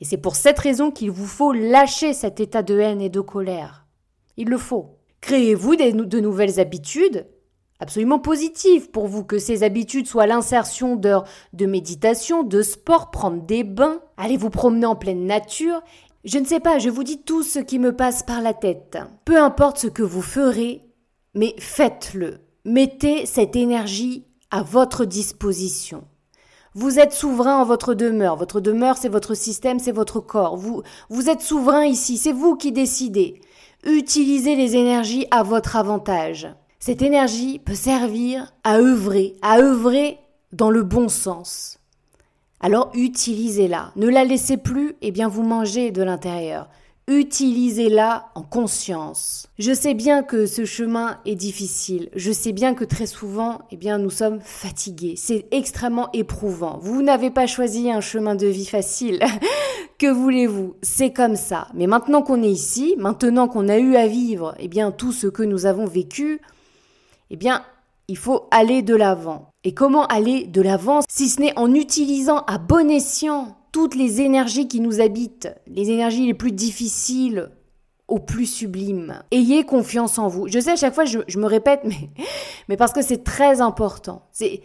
Et 0.00 0.04
c'est 0.04 0.18
pour 0.18 0.36
cette 0.36 0.58
raison 0.58 0.90
qu'il 0.90 1.10
vous 1.10 1.26
faut 1.26 1.52
lâcher 1.52 2.12
cet 2.12 2.40
état 2.40 2.62
de 2.62 2.78
haine 2.78 3.00
et 3.00 3.08
de 3.08 3.20
colère. 3.20 3.86
Il 4.36 4.48
le 4.48 4.58
faut. 4.58 4.98
Créez-vous 5.20 5.76
de 5.76 6.20
nouvelles 6.20 6.60
habitudes? 6.60 7.26
Absolument 7.78 8.18
positives 8.18 8.90
pour 8.90 9.06
vous, 9.06 9.24
que 9.24 9.38
ces 9.38 9.62
habitudes 9.62 10.06
soient 10.06 10.26
l'insertion 10.26 10.96
d'heures 10.96 11.24
de 11.52 11.66
méditation, 11.66 12.42
de 12.42 12.62
sport, 12.62 13.10
prendre 13.10 13.42
des 13.42 13.64
bains, 13.64 14.00
aller 14.16 14.36
vous 14.36 14.50
promener 14.50 14.86
en 14.86 14.96
pleine 14.96 15.26
nature. 15.26 15.82
Je 16.24 16.38
ne 16.38 16.46
sais 16.46 16.60
pas, 16.60 16.78
je 16.78 16.88
vous 16.88 17.04
dis 17.04 17.22
tout 17.22 17.42
ce 17.42 17.58
qui 17.58 17.78
me 17.78 17.94
passe 17.94 18.22
par 18.22 18.40
la 18.40 18.54
tête. 18.54 18.98
Peu 19.24 19.38
importe 19.40 19.78
ce 19.78 19.86
que 19.88 20.02
vous 20.02 20.22
ferez, 20.22 20.82
mais 21.34 21.54
faites-le. 21.58 22.38
Mettez 22.64 23.26
cette 23.26 23.56
énergie 23.56 24.24
à 24.50 24.62
votre 24.62 25.04
disposition. 25.04 26.04
Vous 26.74 26.98
êtes 26.98 27.14
souverain 27.14 27.56
en 27.56 27.64
votre 27.64 27.94
demeure. 27.94 28.36
Votre 28.36 28.60
demeure, 28.60 28.98
c'est 28.98 29.08
votre 29.08 29.34
système, 29.34 29.78
c'est 29.78 29.92
votre 29.92 30.20
corps. 30.20 30.56
Vous, 30.56 30.82
vous 31.08 31.30
êtes 31.30 31.40
souverain 31.40 31.86
ici, 31.86 32.18
c'est 32.18 32.32
vous 32.32 32.54
qui 32.56 32.70
décidez. 32.70 33.40
Utilisez 33.84 34.56
les 34.56 34.76
énergies 34.76 35.26
à 35.30 35.42
votre 35.42 35.76
avantage. 35.76 36.48
Cette 36.78 37.02
énergie 37.02 37.58
peut 37.58 37.74
servir 37.74 38.52
à 38.62 38.78
œuvrer, 38.78 39.36
à 39.42 39.58
œuvrer 39.58 40.18
dans 40.52 40.70
le 40.70 40.82
bon 40.82 41.08
sens. 41.08 41.78
Alors 42.60 42.90
utilisez-la. 42.94 43.92
Ne 43.96 44.08
la 44.08 44.24
laissez 44.24 44.56
plus, 44.56 44.90
et 44.90 45.08
eh 45.08 45.10
bien 45.12 45.28
vous 45.28 45.42
mangez 45.42 45.90
de 45.90 46.02
l'intérieur. 46.02 46.68
Utilisez-la 47.08 48.30
en 48.34 48.42
conscience. 48.42 49.46
Je 49.60 49.72
sais 49.72 49.94
bien 49.94 50.24
que 50.24 50.46
ce 50.46 50.64
chemin 50.64 51.20
est 51.24 51.36
difficile. 51.36 52.08
Je 52.16 52.32
sais 52.32 52.50
bien 52.50 52.74
que 52.74 52.84
très 52.84 53.06
souvent, 53.06 53.60
eh 53.70 53.76
bien, 53.76 53.98
nous 53.98 54.10
sommes 54.10 54.40
fatigués. 54.40 55.14
C'est 55.16 55.46
extrêmement 55.52 56.10
éprouvant. 56.12 56.78
Vous 56.82 57.02
n'avez 57.02 57.30
pas 57.30 57.46
choisi 57.46 57.92
un 57.92 58.00
chemin 58.00 58.34
de 58.34 58.48
vie 58.48 58.66
facile. 58.66 59.20
que 59.98 60.08
voulez-vous? 60.08 60.74
C'est 60.82 61.12
comme 61.12 61.36
ça. 61.36 61.68
Mais 61.74 61.86
maintenant 61.86 62.22
qu'on 62.22 62.42
est 62.42 62.50
ici, 62.50 62.96
maintenant 62.98 63.46
qu'on 63.46 63.68
a 63.68 63.78
eu 63.78 63.94
à 63.94 64.08
vivre, 64.08 64.56
eh 64.58 64.66
bien, 64.66 64.90
tout 64.90 65.12
ce 65.12 65.28
que 65.28 65.44
nous 65.44 65.64
avons 65.64 65.86
vécu, 65.86 66.40
eh 67.30 67.36
bien, 67.36 67.62
il 68.08 68.18
faut 68.18 68.48
aller 68.50 68.82
de 68.82 68.96
l'avant. 68.96 69.50
Et 69.62 69.74
comment 69.74 70.06
aller 70.06 70.44
de 70.44 70.60
l'avant 70.60 71.02
si 71.08 71.28
ce 71.28 71.40
n'est 71.40 71.56
en 71.56 71.72
utilisant 71.72 72.38
à 72.48 72.58
bon 72.58 72.90
escient 72.90 73.56
toutes 73.76 73.94
les 73.94 74.22
énergies 74.22 74.68
qui 74.68 74.80
nous 74.80 75.02
habitent, 75.02 75.54
les 75.66 75.90
énergies 75.90 76.24
les 76.24 76.32
plus 76.32 76.50
difficiles 76.50 77.50
au 78.08 78.18
plus 78.18 78.46
sublime. 78.46 79.22
Ayez 79.30 79.66
confiance 79.66 80.18
en 80.18 80.28
vous. 80.28 80.48
Je 80.48 80.58
sais, 80.58 80.70
à 80.70 80.76
chaque 80.76 80.94
fois, 80.94 81.04
je, 81.04 81.38
me 81.38 81.44
répète, 81.44 81.80
mais, 81.84 82.08
mais 82.70 82.78
parce 82.78 82.94
que 82.94 83.02
c'est 83.02 83.22
très 83.22 83.60
important. 83.60 84.22
C'est, 84.32 84.62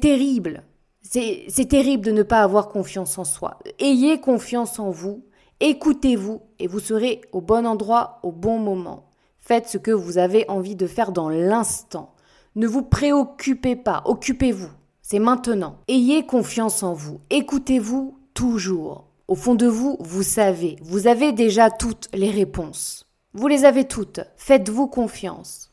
terrible. 0.00 0.62
C'est 1.02 1.68
terrible 1.68 2.06
de 2.06 2.10
ne 2.10 2.22
pas 2.22 2.40
avoir 2.40 2.70
confiance 2.70 3.18
en 3.18 3.24
soi. 3.24 3.58
Ayez 3.80 4.18
confiance 4.18 4.78
en 4.78 4.88
vous. 4.90 5.26
Écoutez-vous 5.60 6.40
et 6.58 6.66
vous 6.66 6.80
serez 6.80 7.20
au 7.32 7.42
bon 7.42 7.66
endroit 7.66 8.18
au 8.22 8.32
bon 8.32 8.58
moment. 8.58 9.10
Faites 9.40 9.68
ce 9.68 9.76
que 9.76 9.90
vous 9.90 10.16
avez 10.16 10.48
envie 10.48 10.74
de 10.74 10.86
faire 10.86 11.12
dans 11.12 11.28
l'instant. 11.28 12.14
Ne 12.54 12.66
vous 12.66 12.82
préoccupez 12.82 13.76
pas, 13.76 14.00
occupez-vous. 14.06 14.70
C'est 15.02 15.18
maintenant. 15.18 15.80
Ayez 15.86 16.24
confiance 16.24 16.82
en 16.82 16.94
vous. 16.94 17.20
Écoutez-vous 17.28 18.16
toujours. 18.34 19.06
Au 19.26 19.34
fond 19.34 19.54
de 19.54 19.66
vous, 19.66 19.96
vous 20.00 20.22
savez, 20.22 20.76
vous 20.82 21.06
avez 21.06 21.32
déjà 21.32 21.70
toutes 21.70 22.08
les 22.12 22.30
réponses. 22.30 23.06
Vous 23.32 23.48
les 23.48 23.64
avez 23.64 23.84
toutes. 23.84 24.20
Faites-vous 24.36 24.86
confiance. 24.86 25.72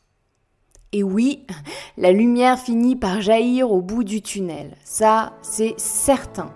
Et 0.92 1.02
oui, 1.02 1.46
la 1.96 2.12
lumière 2.12 2.58
finit 2.58 2.96
par 2.96 3.20
jaillir 3.20 3.70
au 3.70 3.82
bout 3.82 4.04
du 4.04 4.22
tunnel. 4.22 4.76
Ça, 4.84 5.32
c'est 5.42 5.74
certain. 5.76 6.52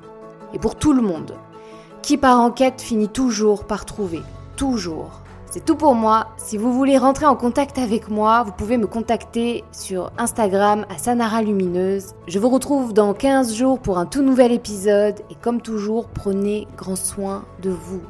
Et 0.55 0.59
pour 0.59 0.77
tout 0.77 0.93
le 0.93 1.03
monde. 1.03 1.37
Qui 2.03 2.17
par 2.17 2.41
enquête 2.41 2.81
finit 2.81 3.09
toujours 3.09 3.67
par 3.67 3.85
trouver. 3.85 4.23
Toujours. 4.57 5.23
C'est 5.57 5.65
tout 5.65 5.77
pour 5.77 5.95
moi. 5.95 6.35
Si 6.37 6.59
vous 6.59 6.71
voulez 6.71 6.99
rentrer 6.99 7.25
en 7.25 7.35
contact 7.35 7.79
avec 7.79 8.11
moi, 8.11 8.43
vous 8.43 8.53
pouvez 8.53 8.77
me 8.77 8.87
contacter 8.87 9.65
sur 9.73 10.13
Instagram 10.19 10.85
à 10.95 10.99
Sanara 10.99 11.41
Lumineuse. 11.41 12.13
Je 12.29 12.39
vous 12.39 12.51
retrouve 12.51 12.93
dans 12.93 13.15
15 13.15 13.55
jours 13.55 13.79
pour 13.79 13.97
un 13.97 14.05
tout 14.05 14.23
nouvel 14.23 14.53
épisode 14.53 15.19
et 15.31 15.35
comme 15.35 15.63
toujours, 15.63 16.09
prenez 16.09 16.69
grand 16.77 16.95
soin 16.95 17.47
de 17.63 17.71
vous. 17.71 18.03